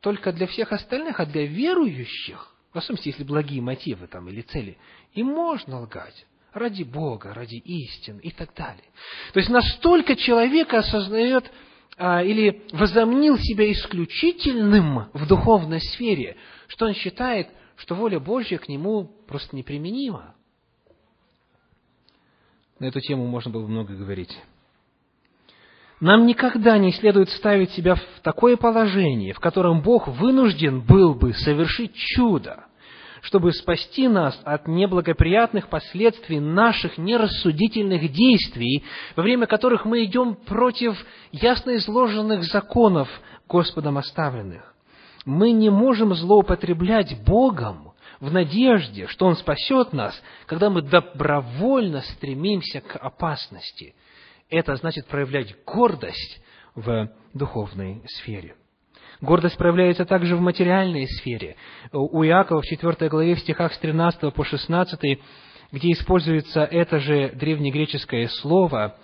только 0.00 0.32
для 0.32 0.46
всех 0.46 0.72
остальных, 0.72 1.20
а 1.20 1.26
для 1.26 1.46
верующих, 1.46 2.54
в 2.72 2.78
особенности, 2.78 3.08
если 3.08 3.24
благие 3.24 3.60
мотивы 3.60 4.06
там 4.06 4.28
или 4.28 4.40
цели, 4.40 4.78
им 5.12 5.26
можно 5.26 5.82
лгать. 5.82 6.26
ради 6.52 6.82
Бога, 6.82 7.32
ради 7.32 7.56
истин 7.56 8.18
и 8.18 8.30
так 8.30 8.52
далее. 8.54 8.82
То 9.32 9.38
есть 9.38 9.50
настолько 9.50 10.16
человек 10.16 10.72
осознает 10.74 11.48
или 12.00 12.62
возомнил 12.72 13.36
себя 13.36 13.70
исключительным 13.72 15.10
в 15.12 15.26
духовной 15.26 15.80
сфере, 15.80 16.36
что 16.66 16.86
он 16.86 16.94
считает, 16.94 17.48
что 17.76 17.94
воля 17.94 18.18
Божья 18.18 18.58
к 18.58 18.68
нему 18.68 19.10
просто 19.26 19.54
неприменима. 19.54 20.34
На 22.78 22.86
эту 22.86 23.00
тему 23.00 23.26
можно 23.26 23.50
было 23.50 23.66
много 23.66 23.94
говорить. 23.94 24.34
Нам 26.00 26.24
никогда 26.24 26.78
не 26.78 26.92
следует 26.92 27.28
ставить 27.28 27.72
себя 27.72 27.96
в 27.96 28.02
такое 28.22 28.56
положение, 28.56 29.34
в 29.34 29.40
котором 29.40 29.82
Бог 29.82 30.08
вынужден 30.08 30.80
был 30.80 31.14
бы 31.14 31.34
совершить 31.34 31.94
чудо, 31.94 32.64
чтобы 33.22 33.52
спасти 33.52 34.08
нас 34.08 34.40
от 34.44 34.66
неблагоприятных 34.66 35.68
последствий 35.68 36.40
наших 36.40 36.98
нерассудительных 36.98 38.12
действий, 38.12 38.84
во 39.16 39.22
время 39.22 39.46
которых 39.46 39.84
мы 39.84 40.04
идем 40.04 40.34
против 40.34 40.96
ясно 41.32 41.76
изложенных 41.76 42.44
законов 42.44 43.08
Господом 43.48 43.98
оставленных. 43.98 44.74
Мы 45.24 45.52
не 45.52 45.70
можем 45.70 46.14
злоупотреблять 46.14 47.22
Богом 47.24 47.92
в 48.20 48.32
надежде, 48.32 49.06
что 49.06 49.26
Он 49.26 49.36
спасет 49.36 49.92
нас, 49.92 50.20
когда 50.46 50.70
мы 50.70 50.82
добровольно 50.82 52.00
стремимся 52.02 52.80
к 52.80 52.96
опасности– 52.96 53.94
это 54.50 54.74
значит 54.76 55.06
проявлять 55.06 55.54
гордость 55.64 56.42
в 56.74 57.10
духовной 57.32 58.02
сфере. 58.06 58.56
Гордость 59.20 59.58
проявляется 59.58 60.06
также 60.06 60.34
в 60.34 60.40
материальной 60.40 61.06
сфере. 61.06 61.56
У 61.92 62.24
Иакова 62.24 62.62
в 62.62 62.64
4 62.64 63.08
главе 63.10 63.34
в 63.34 63.40
стихах 63.40 63.74
с 63.74 63.78
13 63.78 64.32
по 64.32 64.44
16, 64.44 65.18
где 65.72 65.92
используется 65.92 66.64
это 66.64 67.00
же 67.00 67.30
древнегреческое 67.34 68.28
слово, 68.28 68.96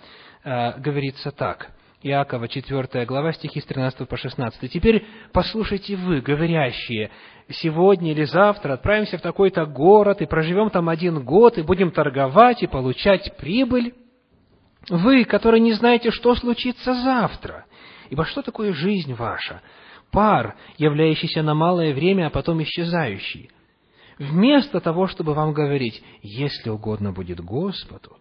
э, 0.43 0.79
говорится 0.79 1.31
так. 1.31 1.69
Иакова, 2.01 2.47
4 2.47 3.05
глава, 3.05 3.31
стихи 3.33 3.59
с 3.59 3.65
13 3.65 4.07
по 4.07 4.17
16. 4.17 4.71
«Теперь 4.71 5.05
послушайте 5.33 5.95
вы, 5.95 6.21
говорящие, 6.21 7.11
сегодня 7.49 8.11
или 8.11 8.23
завтра 8.23 8.73
отправимся 8.73 9.17
в 9.17 9.21
такой-то 9.21 9.65
город 9.65 10.21
и 10.21 10.25
проживем 10.25 10.69
там 10.69 10.89
один 10.89 11.23
год, 11.23 11.57
и 11.57 11.63
будем 11.63 11.91
торговать 11.91 12.63
и 12.63 12.67
получать 12.67 13.35
прибыль, 13.37 13.93
вы, 14.89 15.25
которые 15.25 15.59
не 15.59 15.73
знаете, 15.73 16.11
что 16.11 16.33
случится 16.35 16.93
завтра. 16.93 17.65
Ибо 18.09 18.25
что 18.25 18.41
такое 18.41 18.73
жизнь 18.73 19.13
ваша? 19.13 19.61
Пар, 20.11 20.55
являющийся 20.77 21.43
на 21.43 21.53
малое 21.53 21.93
время, 21.93 22.27
а 22.27 22.29
потом 22.29 22.61
исчезающий. 22.63 23.49
Вместо 24.17 24.79
того, 24.79 25.07
чтобы 25.07 25.33
вам 25.33 25.53
говорить, 25.53 26.01
если 26.21 26.69
угодно 26.69 27.11
будет 27.11 27.39
Господу, 27.39 28.17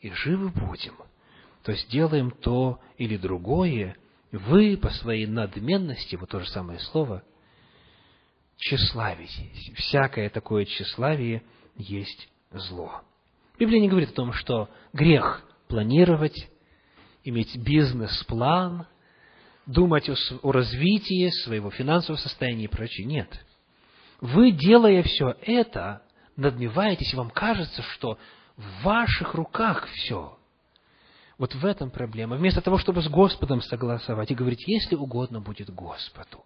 и 0.00 0.10
живы 0.10 0.50
будем, 0.50 0.94
то 1.62 1.72
сделаем 1.74 2.30
то 2.30 2.80
или 2.96 3.16
другое, 3.16 3.96
вы 4.32 4.76
по 4.76 4.90
своей 4.90 5.26
надменности, 5.26 6.16
вот 6.16 6.30
то 6.30 6.40
же 6.40 6.46
самое 6.48 6.78
слово, 6.78 7.22
тщеславитесь. 8.56 9.72
Всякое 9.76 10.30
такое 10.30 10.64
тщеславие 10.64 11.42
есть 11.76 12.28
зло. 12.50 13.02
Библия 13.58 13.80
не 13.80 13.88
говорит 13.88 14.10
о 14.10 14.14
том, 14.14 14.32
что 14.32 14.68
грех 14.92 15.42
планировать, 15.68 16.48
иметь 17.24 17.56
бизнес-план, 17.56 18.86
думать 19.66 20.08
о, 20.08 20.14
о 20.42 20.52
развитии 20.52 21.28
своего 21.44 21.70
финансового 21.70 22.20
состояния 22.20 22.64
и 22.64 22.68
прочее. 22.68 23.06
Нет. 23.06 23.28
Вы, 24.20 24.50
делая 24.52 25.02
все 25.02 25.36
это, 25.42 26.02
надмеваетесь, 26.36 27.12
и 27.12 27.16
вам 27.16 27.30
кажется, 27.30 27.82
что 27.82 28.18
в 28.56 28.84
ваших 28.84 29.34
руках 29.34 29.86
все. 29.88 30.36
Вот 31.38 31.54
в 31.54 31.66
этом 31.66 31.90
проблема. 31.90 32.36
Вместо 32.36 32.62
того, 32.62 32.78
чтобы 32.78 33.02
с 33.02 33.08
Господом 33.08 33.60
согласовать 33.60 34.30
и 34.30 34.34
говорить, 34.34 34.66
если 34.66 34.94
угодно 34.94 35.40
будет 35.40 35.68
Господу, 35.70 36.44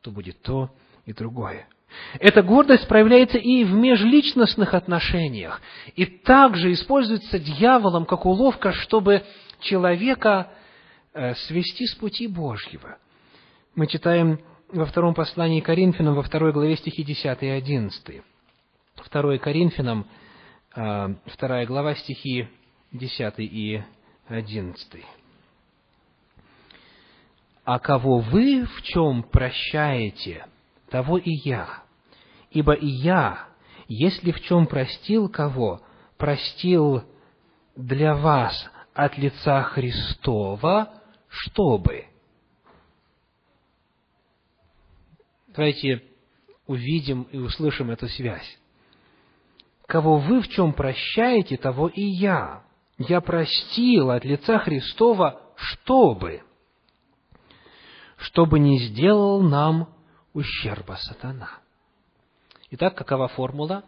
то 0.00 0.10
будет 0.10 0.42
то 0.42 0.70
и 1.06 1.12
другое. 1.12 1.68
Эта 2.18 2.42
гордость 2.42 2.88
проявляется 2.88 3.38
и 3.38 3.64
в 3.64 3.72
межличностных 3.72 4.74
отношениях, 4.74 5.60
и 5.94 6.06
также 6.06 6.72
используется 6.72 7.38
дьяволом 7.38 8.06
как 8.06 8.24
уловка, 8.24 8.72
чтобы 8.72 9.24
человека 9.60 10.50
свести 11.12 11.86
с 11.86 11.94
пути 11.94 12.26
Божьего. 12.26 12.98
Мы 13.74 13.86
читаем 13.86 14.40
во 14.68 14.86
втором 14.86 15.14
послании 15.14 15.60
Коринфянам, 15.60 16.14
во 16.14 16.22
второй 16.22 16.52
главе 16.52 16.76
стихи 16.76 17.04
10 17.04 17.42
и 17.42 17.46
11. 17.46 18.22
Второе 18.96 19.38
Коринфянам, 19.38 20.06
э, 20.74 21.14
вторая 21.26 21.66
глава, 21.66 21.94
стихи 21.94 22.48
10 22.92 23.34
и 23.38 23.82
11. 24.28 25.04
«А 27.64 27.78
кого 27.78 28.18
вы 28.18 28.64
в 28.64 28.82
чем 28.82 29.22
прощаете, 29.22 30.46
того 30.90 31.18
и 31.18 31.30
я. 31.44 31.82
Ибо 32.50 32.72
и 32.72 32.86
я, 32.86 33.46
если 33.88 34.32
в 34.32 34.40
чем 34.40 34.66
простил 34.66 35.28
кого, 35.28 35.80
простил 36.16 37.04
для 37.76 38.14
вас 38.14 38.70
от 38.94 39.16
лица 39.16 39.62
Христова, 39.62 41.01
чтобы. 41.32 42.06
Давайте 45.48 46.02
увидим 46.66 47.22
и 47.24 47.38
услышим 47.38 47.90
эту 47.90 48.08
связь. 48.08 48.58
Кого 49.86 50.18
вы 50.18 50.40
в 50.40 50.48
чем 50.48 50.72
прощаете, 50.72 51.56
того 51.56 51.88
и 51.88 52.02
я. 52.02 52.62
Я 52.98 53.20
простил 53.20 54.10
от 54.10 54.24
лица 54.24 54.58
Христова, 54.58 55.42
чтобы, 55.56 56.42
чтобы 58.16 58.58
не 58.58 58.78
сделал 58.78 59.42
нам 59.42 59.94
ущерба 60.34 60.96
сатана. 61.00 61.58
Итак, 62.70 62.94
какова 62.94 63.28
формула? 63.28 63.84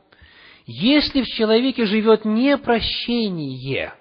Если 0.66 1.22
в 1.22 1.26
человеке 1.26 1.86
живет 1.86 2.24
непрощение, 2.24 3.95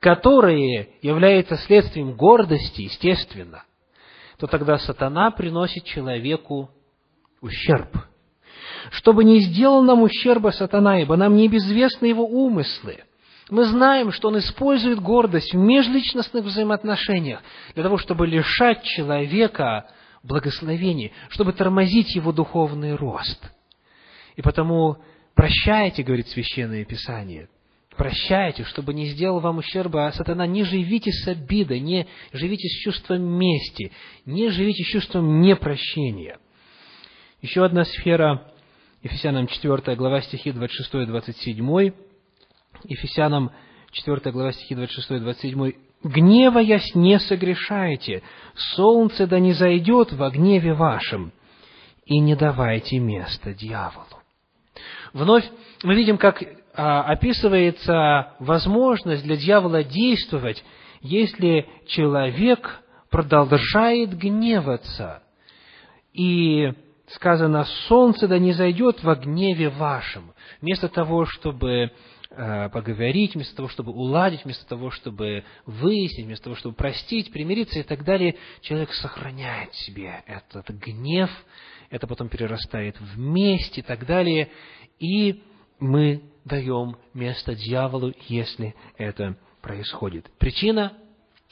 которое 0.00 0.88
является 1.02 1.56
следствием 1.56 2.14
гордости, 2.14 2.82
естественно, 2.82 3.64
то 4.38 4.46
тогда 4.46 4.78
сатана 4.78 5.30
приносит 5.30 5.84
человеку 5.84 6.70
ущерб. 7.42 7.94
Чтобы 8.90 9.24
не 9.24 9.40
сделал 9.40 9.82
нам 9.82 10.02
ущерба 10.02 10.48
сатана, 10.48 11.00
ибо 11.00 11.16
нам 11.16 11.36
не 11.36 11.48
безвестны 11.48 12.06
его 12.06 12.24
умыслы. 12.26 13.04
Мы 13.50 13.64
знаем, 13.64 14.10
что 14.12 14.28
он 14.28 14.38
использует 14.38 15.00
гордость 15.00 15.52
в 15.52 15.58
межличностных 15.58 16.44
взаимоотношениях 16.44 17.42
для 17.74 17.82
того, 17.82 17.98
чтобы 17.98 18.26
лишать 18.26 18.82
человека 18.84 19.90
благословений, 20.22 21.12
чтобы 21.28 21.52
тормозить 21.52 22.14
его 22.14 22.32
духовный 22.32 22.94
рост. 22.94 23.50
И 24.36 24.42
потому 24.42 24.98
прощайте, 25.34 26.02
говорит 26.02 26.28
Священное 26.28 26.84
Писание, 26.84 27.48
прощайте, 27.96 28.64
чтобы 28.64 28.94
не 28.94 29.06
сделал 29.06 29.40
вам 29.40 29.58
ущерба 29.58 30.06
а 30.06 30.12
сатана, 30.12 30.46
не 30.46 30.64
живите 30.64 31.10
с 31.12 31.26
обидой, 31.28 31.80
не 31.80 32.06
живите 32.32 32.68
с 32.68 32.82
чувством 32.82 33.22
мести, 33.22 33.92
не 34.26 34.50
живите 34.50 34.84
с 34.84 34.88
чувством 34.88 35.40
непрощения. 35.40 36.38
Еще 37.42 37.64
одна 37.64 37.84
сфера, 37.84 38.52
Ефесянам 39.02 39.46
4 39.46 39.96
глава 39.96 40.20
стихи 40.20 40.50
26-27, 40.50 41.94
Ефесянам 42.84 43.50
4 43.92 44.32
глава 44.32 44.52
стихи 44.52 44.74
26-27, 44.74 45.74
гневаясь, 46.04 46.94
не 46.94 47.18
согрешайте, 47.18 48.22
солнце 48.74 49.26
да 49.26 49.38
не 49.38 49.52
зайдет 49.52 50.12
во 50.12 50.30
гневе 50.30 50.74
вашем, 50.74 51.32
и 52.04 52.18
не 52.18 52.34
давайте 52.34 52.98
места 52.98 53.54
дьяволу. 53.54 54.06
Вновь 55.12 55.44
мы 55.82 55.94
видим, 55.94 56.18
как 56.18 56.42
описывается 56.74 58.34
возможность 58.38 59.24
для 59.24 59.36
дьявола 59.36 59.82
действовать, 59.82 60.62
если 61.00 61.68
человек 61.86 62.82
продолжает 63.10 64.16
гневаться. 64.16 65.22
И 66.12 66.72
сказано, 67.08 67.64
солнце 67.88 68.28
да 68.28 68.38
не 68.38 68.52
зайдет 68.52 69.02
во 69.02 69.16
гневе 69.16 69.68
вашем. 69.68 70.32
Вместо 70.60 70.88
того, 70.88 71.24
чтобы 71.24 71.92
Э, 72.32 72.68
поговорить, 72.68 73.34
вместо 73.34 73.56
того, 73.56 73.68
чтобы 73.68 73.90
уладить, 73.90 74.44
вместо 74.44 74.64
того, 74.64 74.92
чтобы 74.92 75.42
выяснить, 75.66 76.26
вместо 76.26 76.44
того, 76.44 76.54
чтобы 76.54 76.76
простить, 76.76 77.32
примириться 77.32 77.80
и 77.80 77.82
так 77.82 78.04
далее, 78.04 78.36
человек 78.60 78.92
сохраняет 78.92 79.74
себе 79.74 80.22
этот 80.26 80.70
гнев, 80.70 81.28
это 81.90 82.06
потом 82.06 82.28
перерастает 82.28 83.00
в 83.00 83.18
месть 83.18 83.78
и 83.78 83.82
так 83.82 84.06
далее, 84.06 84.48
и 85.00 85.42
мы 85.80 86.22
даем 86.44 86.96
место 87.14 87.54
дьяволу, 87.54 88.12
если 88.28 88.74
это 88.96 89.36
происходит. 89.60 90.30
Причина 90.38 90.92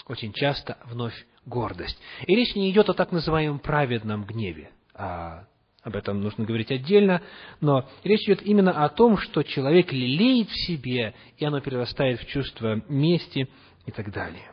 очень 0.06 0.32
часто 0.32 0.78
вновь 0.84 1.14
гордость. 1.44 1.98
И 2.26 2.34
речь 2.34 2.54
не 2.54 2.70
идет 2.70 2.88
о 2.88 2.94
так 2.94 3.12
называемом 3.12 3.58
праведном 3.58 4.24
гневе, 4.24 4.70
а 4.94 5.44
об 5.82 5.96
этом 5.96 6.20
нужно 6.20 6.44
говорить 6.44 6.70
отдельно, 6.70 7.22
но 7.60 7.88
речь 8.04 8.24
идет 8.24 8.42
именно 8.42 8.84
о 8.84 8.88
том, 8.88 9.16
что 9.16 9.42
человек 9.42 9.92
лелеет 9.92 10.50
в 10.50 10.66
себе, 10.66 11.14
и 11.36 11.44
оно 11.44 11.60
перерастает 11.60 12.20
в 12.20 12.26
чувство 12.26 12.82
мести 12.88 13.48
и 13.86 13.90
так 13.90 14.12
далее. 14.12 14.50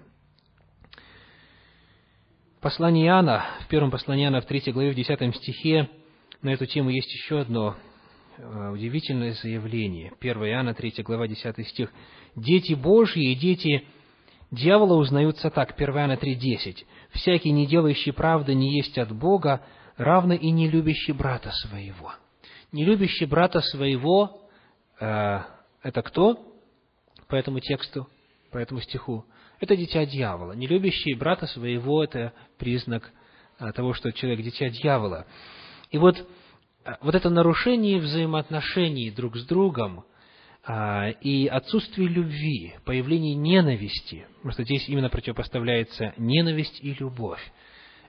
Послание 2.62 3.08
Иоанна, 3.08 3.46
в 3.62 3.68
первом 3.68 3.92
послании 3.92 4.26
Иоанна, 4.26 4.42
в 4.42 4.46
третьей 4.46 4.74
главе, 4.74 4.92
в 4.92 4.96
десятом 4.96 5.34
стихе, 5.34 5.90
на 6.42 6.50
эту 6.50 6.66
тему 6.66 6.90
есть 6.90 7.12
еще 7.14 7.42
одно 7.42 7.76
удивительное 8.38 9.34
заявление. 9.34 10.14
1 10.20 10.38
Иоанна, 10.46 10.74
3 10.74 11.04
глава, 11.04 11.28
10 11.28 11.68
стих. 11.68 11.92
«Дети 12.36 12.74
Божьи 12.74 13.32
и 13.32 13.36
дети 13.36 13.86
дьявола 14.52 14.96
узнаются 14.96 15.50
так». 15.50 15.74
1 15.76 15.96
Иоанна 15.96 16.18
3,10. 16.18 16.86
«Всякий, 17.12 17.52
не 17.52 17.66
делающий 17.66 18.14
правды, 18.14 18.54
не 18.54 18.76
есть 18.78 18.98
от 18.98 19.12
Бога, 19.12 19.66
равно 19.98 20.34
и 20.34 20.52
не 20.52 20.70
любящий 20.70 21.14
брата 21.14 21.52
своего». 21.52 22.14
Не 22.72 22.84
любящий 22.84 23.26
брата 23.26 23.62
своего 23.62 24.42
э,– 25.00 25.40
это 25.82 26.02
кто 26.02 26.38
по 27.30 27.36
этому 27.36 27.62
тексту, 27.62 28.10
по 28.52 28.58
этому 28.58 28.82
стиху? 28.82 29.26
Это 29.62 29.78
дитя 29.78 30.06
дьявола. 30.06 30.52
Не 30.54 30.68
любящий 30.68 31.14
брата 31.14 31.48
своего– 31.48 32.04
это 32.04 32.34
признак 32.58 33.10
э, 33.60 33.72
того, 33.72 33.94
что 33.94 34.12
человек– 34.12 34.42
дитя 34.44 34.68
дьявола. 34.68 35.26
И 35.92 35.98
вот, 35.98 36.20
э, 36.20 36.24
вот 37.02 37.16
это 37.16 37.30
нарушение 37.30 38.00
взаимоотношений 38.00 39.10
друг 39.10 39.38
с 39.38 39.46
другом 39.46 40.06
а, 40.64 41.10
и 41.10 41.48
отсутствие 41.48 42.08
любви, 42.08 42.76
появление 42.86 43.36
ненависти, 43.36 44.28
потому 44.38 44.52
что 44.52 44.64
здесь 44.64 44.88
именно 44.88 45.10
противопоставляется 45.10 46.14
ненависть 46.18 46.80
и 46.82 46.94
любовь, 46.94 47.42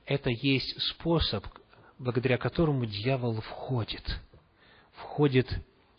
это 0.04 0.30
есть 0.30 0.80
способ, 0.90 1.44
благодаря 1.98 2.38
которому 2.38 2.86
дьявол 2.86 3.40
входит, 3.40 4.04
входит 4.92 5.48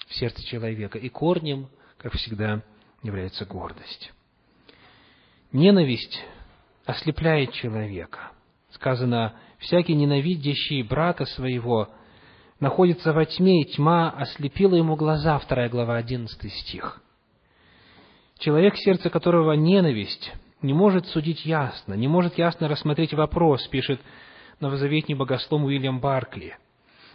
в 0.07 0.13
сердце 0.13 0.43
человека, 0.45 0.97
и 0.99 1.09
корнем, 1.09 1.69
как 1.97 2.13
всегда, 2.13 2.63
является 3.03 3.45
гордость. 3.45 4.13
Ненависть 5.51 6.23
ослепляет 6.86 7.53
человека. 7.53 8.32
Сказано, 8.71 9.36
всякий 9.59 9.95
ненавидящий 9.95 10.84
брата 10.84 11.25
своего 11.25 11.89
находится 12.60 13.14
во 13.14 13.26
тьме, 13.26 13.62
и 13.62 13.66
тьма 13.66 14.10
ослепила 14.10 14.76
ему 14.76 14.95
глаза, 14.95 15.38
вторая 15.39 15.70
глава, 15.70 15.97
одиннадцатый 15.97 16.49
стих. 16.49 17.01
Человек, 18.39 18.76
сердце 18.78 19.10
которого 19.10 19.53
ненависть, 19.53 20.34
не 20.62 20.74
может 20.74 21.08
судить 21.08 21.45
ясно, 21.45 21.93
не 21.93 22.08
может 22.08 22.38
ясно 22.38 22.68
рассмотреть 22.68 23.14
вопрос, 23.14 23.68
пишет 23.68 23.99
новозаветний 24.60 25.16
богослов 25.16 25.64
Уильям 25.64 25.99
Баркли. 25.99 26.55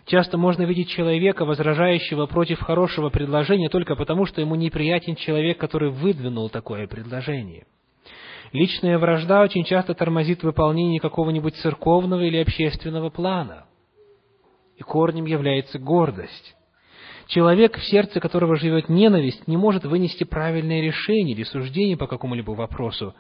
Часто 0.06 0.36
можно 0.36 0.62
видеть 0.62 0.88
человека, 0.88 1.44
возражающего 1.44 2.26
против 2.26 2.60
хорошего 2.60 3.08
предложения 3.08 3.68
только 3.68 3.94
потому, 3.94 4.26
что 4.26 4.40
ему 4.40 4.56
неприятен 4.56 5.14
человек, 5.14 5.58
который 5.58 5.90
выдвинул 5.90 6.50
такое 6.50 6.88
предложение. 6.88 7.66
Личная 8.52 8.98
вражда 8.98 9.42
очень 9.42 9.64
часто 9.64 9.94
тормозит 9.94 10.42
выполнение 10.42 11.00
какого-нибудь 11.00 11.54
церковного 11.56 12.20
или 12.22 12.38
общественного 12.38 13.10
плана. 13.10 13.66
И 14.82 14.84
корнем 14.84 15.26
является 15.26 15.78
гордость. 15.78 16.56
Человек, 17.28 17.78
в 17.78 17.84
сердце 17.84 18.18
которого 18.18 18.56
живет 18.56 18.88
ненависть, 18.88 19.46
не 19.46 19.56
может 19.56 19.84
вынести 19.84 20.24
правильное 20.24 20.80
решение 20.80 21.36
или 21.36 21.44
суждение 21.44 21.96
по 21.96 22.08
какому-либо 22.08 22.50
вопросу. 22.50 23.14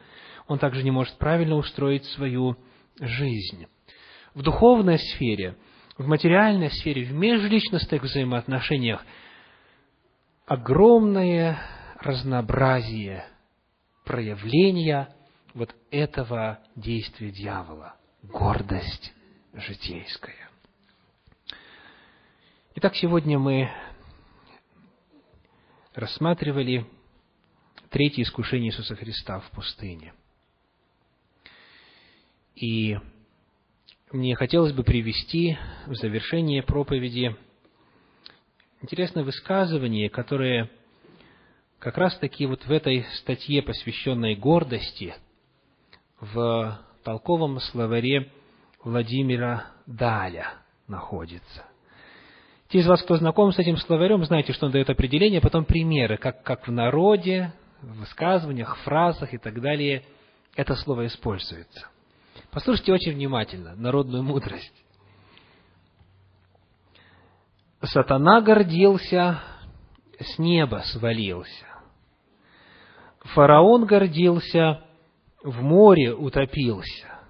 Он 0.48 0.58
также 0.58 0.82
не 0.82 0.90
может 0.90 1.16
правильно 1.18 1.54
устроить 1.54 2.04
свою 2.06 2.56
жизнь. 2.98 3.66
В 4.34 4.42
духовной 4.42 4.98
сфере, 4.98 5.54
в 5.96 6.08
материальной 6.08 6.72
сфере, 6.72 7.04
в 7.04 7.12
межличностных 7.12 8.02
взаимоотношениях 8.02 9.04
огромное 10.46 11.60
разнообразие 12.00 13.24
проявления 14.04 15.14
вот 15.54 15.72
этого 15.92 16.58
действия 16.74 17.30
дьявола– 17.30 17.94
гордость 18.24 19.12
житейская. 19.54 20.51
Итак, 22.74 22.96
сегодня 22.96 23.38
мы 23.38 23.70
рассматривали 25.94 26.86
третье 27.90 28.22
искушение 28.22 28.70
Иисуса 28.70 28.96
Христа 28.96 29.40
в 29.40 29.50
пустыне. 29.50 30.14
И 32.54 32.98
мне 34.10 34.34
хотелось 34.36 34.72
бы 34.72 34.84
привести 34.84 35.58
в 35.86 35.94
завершение 35.96 36.62
проповеди 36.62 37.36
интересное 38.80 39.22
высказывание, 39.22 40.08
которое 40.08 40.70
как 41.78 41.98
раз 41.98 42.16
таки 42.20 42.46
вот 42.46 42.64
в 42.64 42.72
этой 42.72 43.04
статье, 43.18 43.60
посвященной 43.60 44.34
гордости, 44.34 45.14
в 46.20 46.80
толковом 47.04 47.60
словаре 47.60 48.32
Владимира 48.82 49.72
Даля 49.84 50.54
находится. 50.88 51.66
Те 52.72 52.78
из 52.78 52.86
вас, 52.86 53.02
кто 53.02 53.16
знаком 53.16 53.52
с 53.52 53.58
этим 53.58 53.76
словарем, 53.76 54.24
знаете, 54.24 54.54
что 54.54 54.64
он 54.64 54.72
дает 54.72 54.88
определение, 54.88 55.40
а 55.40 55.42
потом 55.42 55.66
примеры, 55.66 56.16
как, 56.16 56.42
как 56.42 56.66
в 56.66 56.72
народе, 56.72 57.52
в 57.82 57.98
высказываниях, 57.98 58.78
фразах 58.78 59.34
и 59.34 59.36
так 59.36 59.60
далее 59.60 60.04
это 60.56 60.74
слово 60.76 61.04
используется. 61.04 61.86
Послушайте 62.50 62.94
очень 62.94 63.12
внимательно 63.12 63.74
народную 63.76 64.22
мудрость. 64.22 64.72
Сатана 67.82 68.40
гордился, 68.40 69.42
с 70.18 70.38
неба 70.38 70.82
свалился. 70.86 71.66
Фараон 73.34 73.84
гордился, 73.84 74.82
в 75.42 75.60
море 75.60 76.14
утопился. 76.14 77.20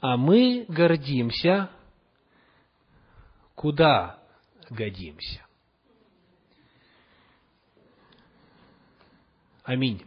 А 0.00 0.16
мы 0.16 0.64
гордимся, 0.68 1.70
куда 3.54 4.23
годимся. 4.70 5.40
Аминь. 9.64 10.04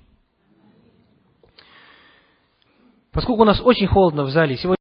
Поскольку 3.12 3.42
у 3.42 3.46
нас 3.46 3.60
очень 3.60 3.88
холодно 3.88 4.24
в 4.26 4.30
зале, 4.30 4.58
сегодня 4.58 4.76